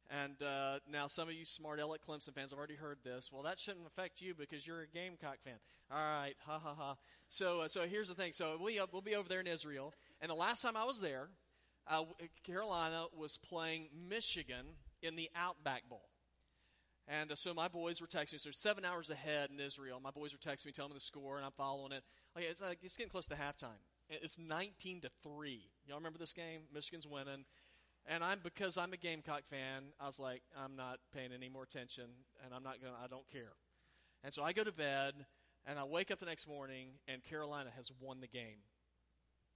And 0.09 0.41
uh, 0.41 0.79
now 0.89 1.09
some 1.09 1.27
of 1.27 1.35
you 1.35 1.45
smart 1.45 1.81
aleck 1.81 2.03
Clemson 2.09 2.33
fans 2.33 2.51
have 2.51 2.59
already 2.59 2.77
heard 2.77 2.99
this. 3.03 3.31
Well, 3.33 3.43
that 3.43 3.59
shouldn't 3.59 3.89
affect 3.89 4.21
you 4.21 4.33
because 4.33 4.65
you're 4.65 4.83
a 4.83 4.87
Gamecock 4.87 5.39
fan. 5.43 5.55
All 5.91 5.99
right, 5.99 6.35
ha 6.47 6.61
ha 6.63 6.73
ha. 6.73 6.97
So, 7.31 7.63
uh, 7.63 7.69
so 7.69 7.85
here's 7.85 8.07
the 8.07 8.15
thing. 8.15 8.33
So 8.33 8.61
we, 8.65 8.79
uh, 8.79 8.87
we'll 8.93 9.03
be 9.03 9.17
over 9.17 9.29
there 9.29 9.41
in 9.41 9.49
Israel. 9.49 9.93
And 10.21 10.31
the 10.31 10.37
last 10.37 10.63
time 10.63 10.77
I 10.77 10.85
was 10.85 11.01
there, 11.01 11.31
uh, 11.87 12.05
Carolina 12.45 13.07
was 13.17 13.39
playing 13.39 13.89
Michigan 14.09 14.67
in 15.03 15.17
the 15.17 15.31
Outback 15.35 15.89
Bowl. 15.89 16.09
And 17.09 17.33
uh, 17.33 17.35
so 17.35 17.53
my 17.53 17.69
boys 17.69 18.01
were 18.01 18.07
texting 18.07 18.35
me. 18.35 18.39
So 18.39 18.51
seven 18.53 18.85
hours 18.85 19.11
ahead 19.11 19.51
in 19.51 19.59
Israel. 19.59 20.01
My 20.03 20.11
boys 20.11 20.33
were 20.33 20.39
texting 20.39 20.67
me, 20.67 20.73
telling 20.73 20.93
me 20.93 20.95
the 20.95 21.01
score, 21.01 21.37
and 21.37 21.45
I'm 21.45 21.53
following 21.53 21.93
it. 21.93 22.05
Like, 22.37 22.45
it's, 22.49 22.61
like, 22.61 22.79
it's 22.83 22.97
getting 22.97 23.11
close 23.11 23.27
to 23.29 23.35
halftime. 23.35 23.81
It's 24.09 24.39
19 24.39 25.03
to 25.03 25.11
three. 25.23 25.71
Y'all 25.87 25.97
remember 25.97 26.19
this 26.19 26.33
game? 26.33 26.63
Michigan's 26.73 27.07
winning. 27.07 27.45
And 28.07 28.25
I'm 28.25 28.41
because 28.43 28.79
I'm 28.79 28.93
a 28.93 28.97
Gamecock 28.97 29.43
fan. 29.49 29.93
I 30.01 30.07
was 30.07 30.19
like, 30.19 30.43
I'm 30.57 30.75
not 30.75 30.99
paying 31.15 31.31
any 31.33 31.49
more 31.49 31.63
attention, 31.63 32.07
and 32.45 32.55
I'm 32.55 32.63
not 32.63 32.81
gonna 32.83 32.97
I 33.03 33.07
don't 33.09 33.29
care. 33.31 33.53
And 34.25 34.33
so 34.33 34.43
I 34.43 34.53
go 34.53 34.65
to 34.65 34.73
bed, 34.73 35.27
and 35.67 35.79
I 35.79 35.85
wake 35.85 36.11
up 36.11 36.19
the 36.19 36.27
next 36.27 36.49
morning, 36.49 36.89
and 37.07 37.23
Carolina 37.23 37.71
has 37.77 37.93
won 38.01 38.21
the 38.21 38.27
game. 38.27 38.65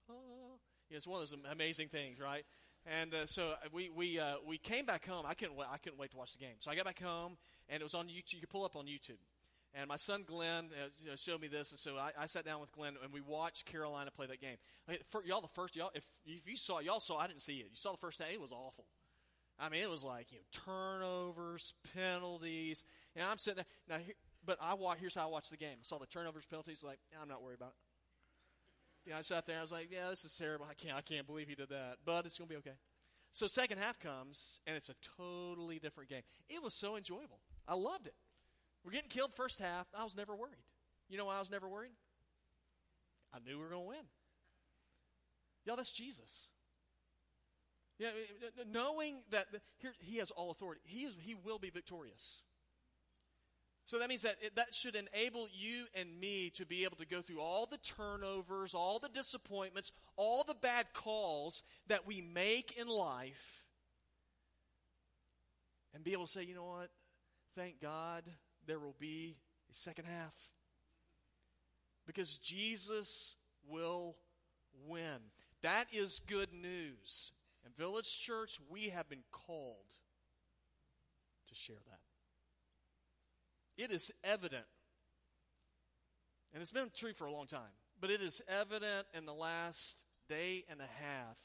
Oh, 0.09 0.44
it's 0.89 1.07
one 1.07 1.21
of 1.21 1.29
those 1.29 1.37
amazing 1.51 1.89
things, 1.89 2.19
right? 2.19 2.45
And 2.85 3.13
uh, 3.13 3.25
so 3.25 3.53
we 3.73 3.89
we 3.89 4.19
uh, 4.19 4.35
we 4.47 4.57
came 4.57 4.85
back 4.85 5.05
home. 5.07 5.25
I 5.27 5.33
couldn't 5.33 5.55
wait, 5.55 5.67
I 5.71 5.77
couldn't 5.77 5.97
wait 5.97 6.11
to 6.11 6.17
watch 6.17 6.33
the 6.33 6.39
game. 6.39 6.55
So 6.59 6.69
I 6.69 6.75
got 6.75 6.85
back 6.85 7.01
home, 7.01 7.37
and 7.67 7.81
it 7.81 7.83
was 7.83 7.95
on 7.95 8.07
YouTube. 8.07 8.33
You 8.33 8.39
could 8.41 8.49
pull 8.49 8.65
up 8.65 8.75
on 8.75 8.85
YouTube. 8.85 9.17
And 9.77 9.89
my 9.89 9.97
son 9.97 10.23
Glenn 10.25 10.69
uh, 10.71 11.15
showed 11.17 11.41
me 11.41 11.49
this, 11.49 11.71
and 11.71 11.79
so 11.79 11.97
I, 11.97 12.11
I, 12.17 12.27
sat 12.27 12.45
down 12.45 12.61
with 12.61 12.71
Glenn 12.71 12.93
and 13.03 13.11
we 13.11 13.19
watched 13.19 13.65
Carolina 13.65 14.09
play 14.09 14.25
that 14.25 14.39
game. 14.39 14.55
for, 15.09 15.21
y'all, 15.25 15.41
the 15.41 15.49
first 15.49 15.75
y'all, 15.75 15.91
if, 15.93 16.05
if 16.25 16.47
you 16.47 16.55
saw, 16.55 16.79
y'all 16.79 17.01
saw, 17.01 17.17
I 17.17 17.27
didn't 17.27 17.41
see 17.41 17.57
it. 17.57 17.67
You 17.71 17.75
saw 17.75 17.91
the 17.91 17.97
first 17.97 18.19
half; 18.19 18.29
it 18.31 18.39
was 18.39 18.53
awful. 18.53 18.85
I 19.59 19.67
mean, 19.67 19.81
it 19.81 19.89
was 19.89 20.03
like 20.03 20.31
you 20.31 20.37
know 20.37 20.45
turnovers, 20.51 21.73
penalties, 21.93 22.85
and 23.17 23.25
I'm 23.25 23.37
sitting 23.37 23.63
there 23.89 23.97
now. 23.97 24.03
but 24.45 24.57
I 24.61 24.75
watch. 24.75 24.99
Here's 24.99 25.15
how 25.15 25.23
I 25.23 25.31
watched 25.31 25.49
the 25.49 25.57
game. 25.57 25.77
I 25.81 25.83
saw 25.83 25.97
the 25.97 26.05
turnovers, 26.05 26.45
penalties. 26.45 26.81
Like 26.81 26.99
I'm 27.21 27.27
not 27.27 27.43
worried 27.43 27.57
about 27.57 27.69
it. 27.69 27.94
You 29.05 29.11
know, 29.11 29.19
I 29.19 29.21
sat 29.21 29.45
there. 29.45 29.59
I 29.59 29.61
was 29.61 29.71
like, 29.71 29.89
"Yeah, 29.91 30.09
this 30.09 30.25
is 30.25 30.35
terrible. 30.35 30.65
I 30.69 30.73
can't. 30.73 30.97
I 30.97 31.01
can't 31.01 31.27
believe 31.27 31.47
he 31.47 31.55
did 31.55 31.69
that." 31.69 31.97
But 32.03 32.25
it's 32.25 32.37
going 32.37 32.47
to 32.47 32.53
be 32.53 32.57
okay. 32.57 32.77
So 33.31 33.47
second 33.47 33.77
half 33.77 33.99
comes, 33.99 34.61
and 34.65 34.75
it's 34.75 34.89
a 34.89 34.95
totally 35.17 35.77
different 35.77 36.09
game. 36.09 36.23
It 36.49 36.63
was 36.63 36.73
so 36.73 36.95
enjoyable. 36.95 37.39
I 37.67 37.75
loved 37.75 38.07
it. 38.07 38.15
We're 38.83 38.91
getting 38.91 39.09
killed 39.09 39.33
first 39.33 39.59
half. 39.59 39.87
I 39.97 40.03
was 40.03 40.15
never 40.15 40.35
worried. 40.35 40.63
You 41.09 41.17
know 41.17 41.25
why 41.25 41.35
I 41.35 41.39
was 41.39 41.51
never 41.51 41.67
worried? 41.67 41.91
I 43.33 43.39
knew 43.39 43.57
we 43.57 43.63
were 43.63 43.69
going 43.69 43.83
to 43.83 43.87
win. 43.87 44.05
Y'all, 45.65 45.75
that's 45.75 45.91
Jesus. 45.91 46.47
Yeah, 47.97 48.09
uh, 48.09 48.61
uh, 48.61 48.63
knowing 48.71 49.23
that 49.31 49.51
the, 49.51 49.61
here 49.77 49.93
he 49.99 50.17
has 50.17 50.31
all 50.31 50.51
authority, 50.51 50.81
he 50.83 51.05
is 51.05 51.15
he 51.19 51.33
will 51.33 51.59
be 51.59 51.69
victorious. 51.69 52.43
So 53.85 53.99
that 53.99 54.09
means 54.09 54.23
that 54.23 54.37
it, 54.41 54.55
that 54.55 54.73
should 54.73 54.95
enable 54.95 55.47
you 55.53 55.85
and 55.93 56.19
me 56.19 56.49
to 56.55 56.65
be 56.65 56.83
able 56.85 56.97
to 56.97 57.05
go 57.05 57.21
through 57.21 57.39
all 57.39 57.67
the 57.67 57.77
turnovers, 57.77 58.73
all 58.73 58.97
the 58.97 59.09
disappointments, 59.09 59.91
all 60.17 60.43
the 60.43 60.55
bad 60.55 60.87
calls 60.93 61.61
that 61.87 62.07
we 62.07 62.19
make 62.19 62.75
in 62.77 62.87
life 62.87 63.63
and 65.93 66.03
be 66.03 66.13
able 66.13 66.25
to 66.25 66.31
say, 66.31 66.43
you 66.43 66.55
know 66.55 66.65
what? 66.65 66.89
Thank 67.55 67.79
God 67.79 68.23
there 68.65 68.79
will 68.79 68.95
be 68.99 69.37
a 69.71 69.75
second 69.75 70.05
half. 70.05 70.35
Because 72.07 72.37
Jesus 72.37 73.35
will 73.67 74.15
win. 74.87 75.31
That 75.61 75.87
is 75.93 76.19
good 76.27 76.53
news. 76.53 77.31
And 77.63 77.75
Village 77.75 78.19
Church, 78.19 78.59
we 78.69 78.89
have 78.89 79.07
been 79.09 79.23
called 79.31 79.95
to 81.47 81.55
share 81.55 81.77
that. 81.87 82.14
It 83.77 83.91
is 83.91 84.11
evident, 84.23 84.65
and 86.53 86.61
it's 86.61 86.71
been 86.71 86.89
true 86.95 87.13
for 87.13 87.25
a 87.25 87.31
long 87.31 87.47
time, 87.47 87.73
but 87.99 88.09
it 88.09 88.21
is 88.21 88.41
evident 88.47 89.07
in 89.13 89.25
the 89.25 89.33
last 89.33 90.03
day 90.29 90.63
and 90.69 90.79
a 90.79 91.03
half. 91.03 91.37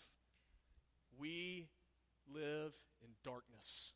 We 1.18 1.68
live 2.32 2.76
in 3.02 3.10
darkness. 3.24 3.92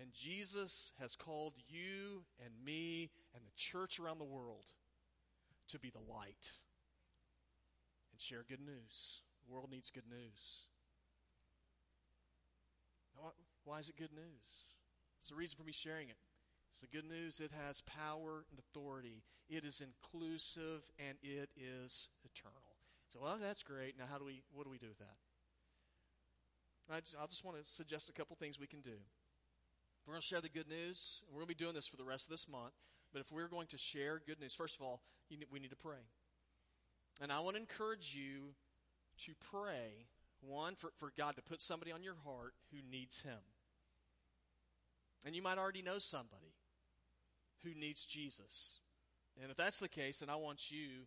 And 0.00 0.12
Jesus 0.12 0.92
has 1.00 1.16
called 1.16 1.54
you 1.68 2.24
and 2.44 2.52
me 2.64 3.10
and 3.34 3.44
the 3.44 3.52
church 3.56 3.98
around 3.98 4.18
the 4.18 4.24
world 4.24 4.66
to 5.68 5.78
be 5.78 5.90
the 5.90 5.98
light 5.98 6.52
and 8.12 8.20
share 8.20 8.44
good 8.48 8.60
news. 8.60 9.22
The 9.44 9.52
world 9.52 9.70
needs 9.70 9.90
good 9.90 10.08
news. 10.08 10.66
Why 13.64 13.78
is 13.78 13.88
it 13.88 13.96
good 13.96 14.12
news? 14.12 14.74
It's 15.18 15.30
the 15.30 15.34
reason 15.34 15.56
for 15.58 15.64
me 15.64 15.72
sharing 15.72 16.08
it. 16.08 16.18
The 16.80 16.86
good 16.86 17.08
news. 17.08 17.40
It 17.40 17.52
has 17.66 17.80
power 17.82 18.44
and 18.50 18.58
authority. 18.58 19.22
It 19.48 19.64
is 19.64 19.80
inclusive 19.80 20.90
and 20.98 21.16
it 21.22 21.50
is 21.56 22.08
eternal. 22.24 22.76
So, 23.12 23.20
well, 23.22 23.38
that's 23.40 23.62
great. 23.62 23.96
Now, 23.98 24.04
how 24.10 24.18
do 24.18 24.24
we? 24.24 24.42
What 24.52 24.64
do 24.64 24.70
we 24.70 24.78
do 24.78 24.88
with 24.88 24.98
that? 24.98 25.16
I 26.90 27.00
just, 27.00 27.16
I 27.20 27.26
just 27.26 27.44
want 27.44 27.56
to 27.56 27.70
suggest 27.70 28.08
a 28.08 28.12
couple 28.12 28.36
things 28.36 28.60
we 28.60 28.66
can 28.66 28.80
do. 28.80 28.98
We're 30.06 30.12
going 30.12 30.20
to 30.20 30.26
share 30.26 30.40
the 30.40 30.48
good 30.48 30.68
news. 30.68 31.22
We're 31.28 31.40
going 31.40 31.48
to 31.48 31.54
be 31.54 31.64
doing 31.64 31.74
this 31.74 31.86
for 31.86 31.96
the 31.96 32.04
rest 32.04 32.26
of 32.26 32.30
this 32.30 32.48
month. 32.48 32.74
But 33.12 33.20
if 33.20 33.32
we're 33.32 33.48
going 33.48 33.66
to 33.68 33.78
share 33.78 34.20
good 34.24 34.38
news, 34.38 34.54
first 34.54 34.76
of 34.76 34.82
all, 34.82 35.00
need, 35.30 35.44
we 35.50 35.58
need 35.58 35.70
to 35.70 35.76
pray. 35.76 36.06
And 37.20 37.32
I 37.32 37.40
want 37.40 37.56
to 37.56 37.60
encourage 37.60 38.14
you 38.14 38.54
to 39.24 39.32
pray, 39.50 40.06
one, 40.40 40.76
for, 40.76 40.90
for 40.96 41.12
God 41.16 41.34
to 41.36 41.42
put 41.42 41.60
somebody 41.60 41.90
on 41.90 42.04
your 42.04 42.16
heart 42.24 42.52
who 42.70 42.78
needs 42.88 43.22
Him. 43.22 43.40
And 45.24 45.34
you 45.34 45.42
might 45.42 45.58
already 45.58 45.82
know 45.82 45.98
somebody 45.98 46.54
who 47.66 47.78
needs 47.78 48.06
Jesus. 48.06 48.80
And 49.40 49.50
if 49.50 49.56
that's 49.56 49.80
the 49.80 49.88
case, 49.88 50.20
then 50.20 50.30
I 50.30 50.36
want 50.36 50.70
you 50.70 51.06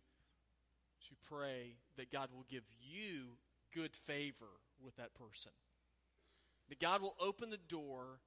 to 1.08 1.14
pray 1.28 1.76
that 1.96 2.12
God 2.12 2.28
will 2.34 2.44
give 2.48 2.64
you 2.80 3.38
good 3.74 3.94
favor 3.94 4.60
with 4.82 4.96
that 4.96 5.14
person. 5.14 5.52
That 6.68 6.80
God 6.80 7.02
will 7.02 7.16
open 7.20 7.50
the 7.50 7.56
door 7.56 8.20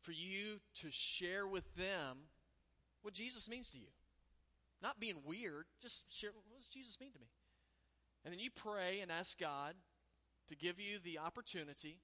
for 0.00 0.12
you 0.12 0.60
to 0.76 0.88
share 0.90 1.46
with 1.46 1.74
them 1.76 2.18
what 3.02 3.14
Jesus 3.14 3.48
means 3.48 3.70
to 3.70 3.78
you. 3.78 3.92
Not 4.82 4.98
being 4.98 5.16
weird, 5.24 5.66
just 5.80 6.12
share 6.12 6.30
what 6.30 6.58
does 6.58 6.68
Jesus 6.68 6.98
mean 7.00 7.12
to 7.12 7.18
me? 7.18 7.28
And 8.24 8.32
then 8.32 8.40
you 8.40 8.50
pray 8.50 9.00
and 9.00 9.10
ask 9.10 9.38
God 9.38 9.74
to 10.48 10.56
give 10.56 10.80
you 10.80 10.98
the 10.98 11.18
opportunity 11.18 11.98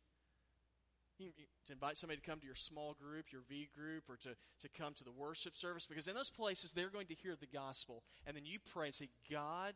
to 1.19 1.73
invite 1.73 1.97
somebody 1.97 2.21
to 2.21 2.27
come 2.27 2.41
to 2.41 2.47
your 2.47 2.55
small 2.55 2.95
group, 2.95 3.27
your 3.33 3.43
V 3.49 3.69
group, 3.75 4.05
or 4.09 4.17
to, 4.19 4.37
to 4.61 4.69
come 4.77 4.95
to 4.95 5.05
the 5.05 5.13
worship 5.13 5.55
service, 5.55 5.87
because 5.87 6.09
in 6.09 6.15
those 6.15 6.31
places 6.31 6.73
they're 6.73 6.91
going 6.91 7.07
to 7.07 7.15
hear 7.15 7.35
the 7.39 7.47
gospel. 7.47 8.03
And 8.27 8.37
then 8.37 8.45
you 8.45 8.59
pray 8.73 8.87
and 8.87 8.95
say, 8.95 9.09
God, 9.31 9.75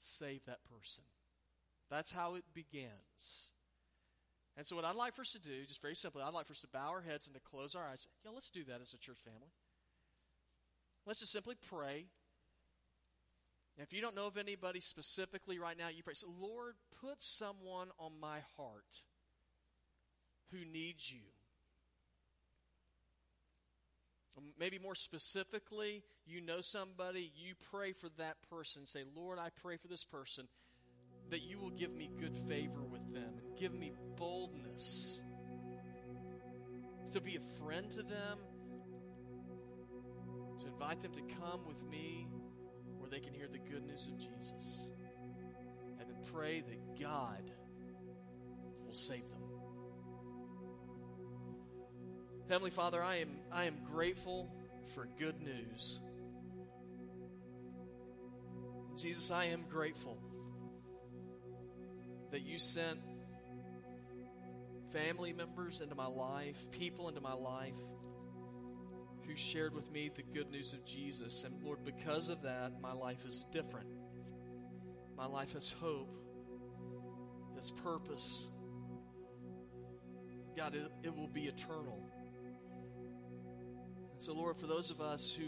save 0.00 0.44
that 0.46 0.64
person. 0.64 1.04
That's 1.90 2.12
how 2.12 2.34
it 2.34 2.44
begins. 2.54 3.50
And 4.56 4.66
so, 4.66 4.76
what 4.76 4.84
I'd 4.84 4.96
like 4.96 5.14
for 5.14 5.22
us 5.22 5.32
to 5.32 5.38
do, 5.38 5.64
just 5.66 5.82
very 5.82 5.94
simply, 5.94 6.22
I'd 6.22 6.34
like 6.34 6.46
for 6.46 6.52
us 6.52 6.60
to 6.60 6.68
bow 6.68 6.88
our 6.88 7.02
heads 7.02 7.26
and 7.26 7.34
to 7.34 7.40
close 7.40 7.74
our 7.74 7.86
eyes. 7.86 8.06
You 8.22 8.30
know, 8.30 8.34
let's 8.34 8.50
do 8.50 8.64
that 8.64 8.80
as 8.80 8.92
a 8.92 8.98
church 8.98 9.18
family. 9.24 9.52
Let's 11.06 11.20
just 11.20 11.32
simply 11.32 11.56
pray. 11.68 12.06
if 13.78 13.92
you 13.92 14.02
don't 14.02 14.14
know 14.14 14.26
of 14.26 14.36
anybody 14.36 14.80
specifically 14.80 15.58
right 15.58 15.78
now, 15.78 15.88
you 15.88 16.02
pray. 16.02 16.14
So, 16.14 16.28
Lord, 16.38 16.74
put 17.00 17.22
someone 17.22 17.88
on 17.98 18.12
my 18.20 18.40
heart 18.56 19.02
who 20.52 20.64
needs 20.70 21.10
you. 21.10 21.20
Um, 24.36 24.44
maybe 24.58 24.78
more 24.78 24.94
specifically, 24.94 26.02
you 26.26 26.40
know 26.40 26.60
somebody, 26.60 27.32
you 27.36 27.54
pray 27.70 27.92
for 27.92 28.08
that 28.18 28.36
person. 28.48 28.86
Say, 28.86 29.04
Lord, 29.16 29.38
I 29.38 29.48
pray 29.62 29.76
for 29.76 29.88
this 29.88 30.04
person 30.04 30.48
that 31.30 31.42
you 31.42 31.58
will 31.58 31.70
give 31.70 31.92
me 31.92 32.10
good 32.18 32.36
favor 32.36 32.82
with 32.82 33.12
them 33.12 33.38
and 33.38 33.58
give 33.58 33.72
me 33.72 33.92
boldness 34.16 35.20
to 37.12 37.20
be 37.20 37.36
a 37.36 37.62
friend 37.62 37.90
to 37.90 38.02
them, 38.02 38.38
to 40.60 40.66
invite 40.66 41.00
them 41.00 41.12
to 41.12 41.22
come 41.40 41.66
with 41.66 41.84
me 41.88 42.28
where 42.98 43.10
they 43.10 43.20
can 43.20 43.34
hear 43.34 43.48
the 43.48 43.58
good 43.58 43.84
news 43.86 44.06
of 44.06 44.18
Jesus. 44.18 44.88
And 45.98 46.08
then 46.08 46.16
pray 46.32 46.60
that 46.60 47.00
God 47.00 47.50
will 48.86 48.94
save 48.94 49.28
them. 49.28 49.59
Heavenly 52.50 52.70
Father, 52.72 53.00
I 53.00 53.18
am, 53.18 53.28
I 53.52 53.66
am 53.66 53.76
grateful 53.92 54.50
for 54.92 55.06
good 55.20 55.40
news. 55.40 56.00
Jesus, 59.00 59.30
I 59.30 59.44
am 59.44 59.66
grateful 59.70 60.18
that 62.32 62.40
you 62.40 62.58
sent 62.58 62.98
family 64.92 65.32
members 65.32 65.80
into 65.80 65.94
my 65.94 66.08
life, 66.08 66.56
people 66.72 67.08
into 67.08 67.20
my 67.20 67.34
life 67.34 67.72
who 69.28 69.36
shared 69.36 69.72
with 69.72 69.88
me 69.92 70.10
the 70.12 70.24
good 70.24 70.50
news 70.50 70.72
of 70.72 70.84
Jesus. 70.84 71.44
And 71.44 71.62
Lord, 71.62 71.84
because 71.84 72.30
of 72.30 72.42
that, 72.42 72.80
my 72.80 72.92
life 72.92 73.24
is 73.26 73.46
different. 73.52 73.86
My 75.16 75.26
life 75.26 75.52
has 75.52 75.70
hope, 75.70 76.12
has 77.54 77.70
purpose. 77.70 78.48
God, 80.56 80.74
it, 80.74 80.90
it 81.04 81.16
will 81.16 81.28
be 81.28 81.42
eternal. 81.42 82.10
So, 84.20 84.34
Lord, 84.34 84.58
for 84.58 84.66
those 84.66 84.90
of 84.90 85.00
us 85.00 85.32
who 85.32 85.46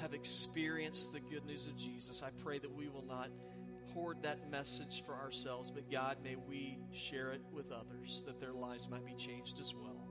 have 0.00 0.14
experienced 0.14 1.12
the 1.12 1.18
good 1.18 1.44
news 1.44 1.66
of 1.66 1.76
Jesus, 1.76 2.22
I 2.22 2.30
pray 2.44 2.60
that 2.60 2.72
we 2.72 2.86
will 2.88 3.04
not 3.04 3.28
hoard 3.92 4.22
that 4.22 4.48
message 4.52 5.02
for 5.04 5.14
ourselves, 5.16 5.72
but 5.72 5.90
God, 5.90 6.18
may 6.22 6.36
we 6.36 6.78
share 6.92 7.32
it 7.32 7.42
with 7.52 7.72
others 7.72 8.22
that 8.24 8.38
their 8.38 8.52
lives 8.52 8.88
might 8.88 9.04
be 9.04 9.14
changed 9.14 9.60
as 9.60 9.74
well. 9.74 10.08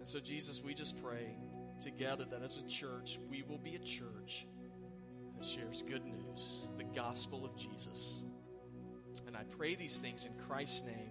And 0.00 0.08
so, 0.08 0.18
Jesus, 0.18 0.60
we 0.64 0.74
just 0.74 1.00
pray 1.00 1.36
together 1.80 2.24
that 2.24 2.42
as 2.42 2.58
a 2.58 2.66
church, 2.66 3.20
we 3.30 3.42
will 3.42 3.58
be 3.58 3.76
a 3.76 3.78
church 3.78 4.48
that 5.38 5.46
shares 5.46 5.80
good 5.80 6.04
news, 6.04 6.70
the 6.76 6.82
gospel 6.82 7.44
of 7.44 7.56
Jesus. 7.56 8.24
And 9.28 9.36
I 9.36 9.44
pray 9.44 9.76
these 9.76 10.00
things 10.00 10.26
in 10.26 10.32
Christ's 10.48 10.82
name. 10.84 11.09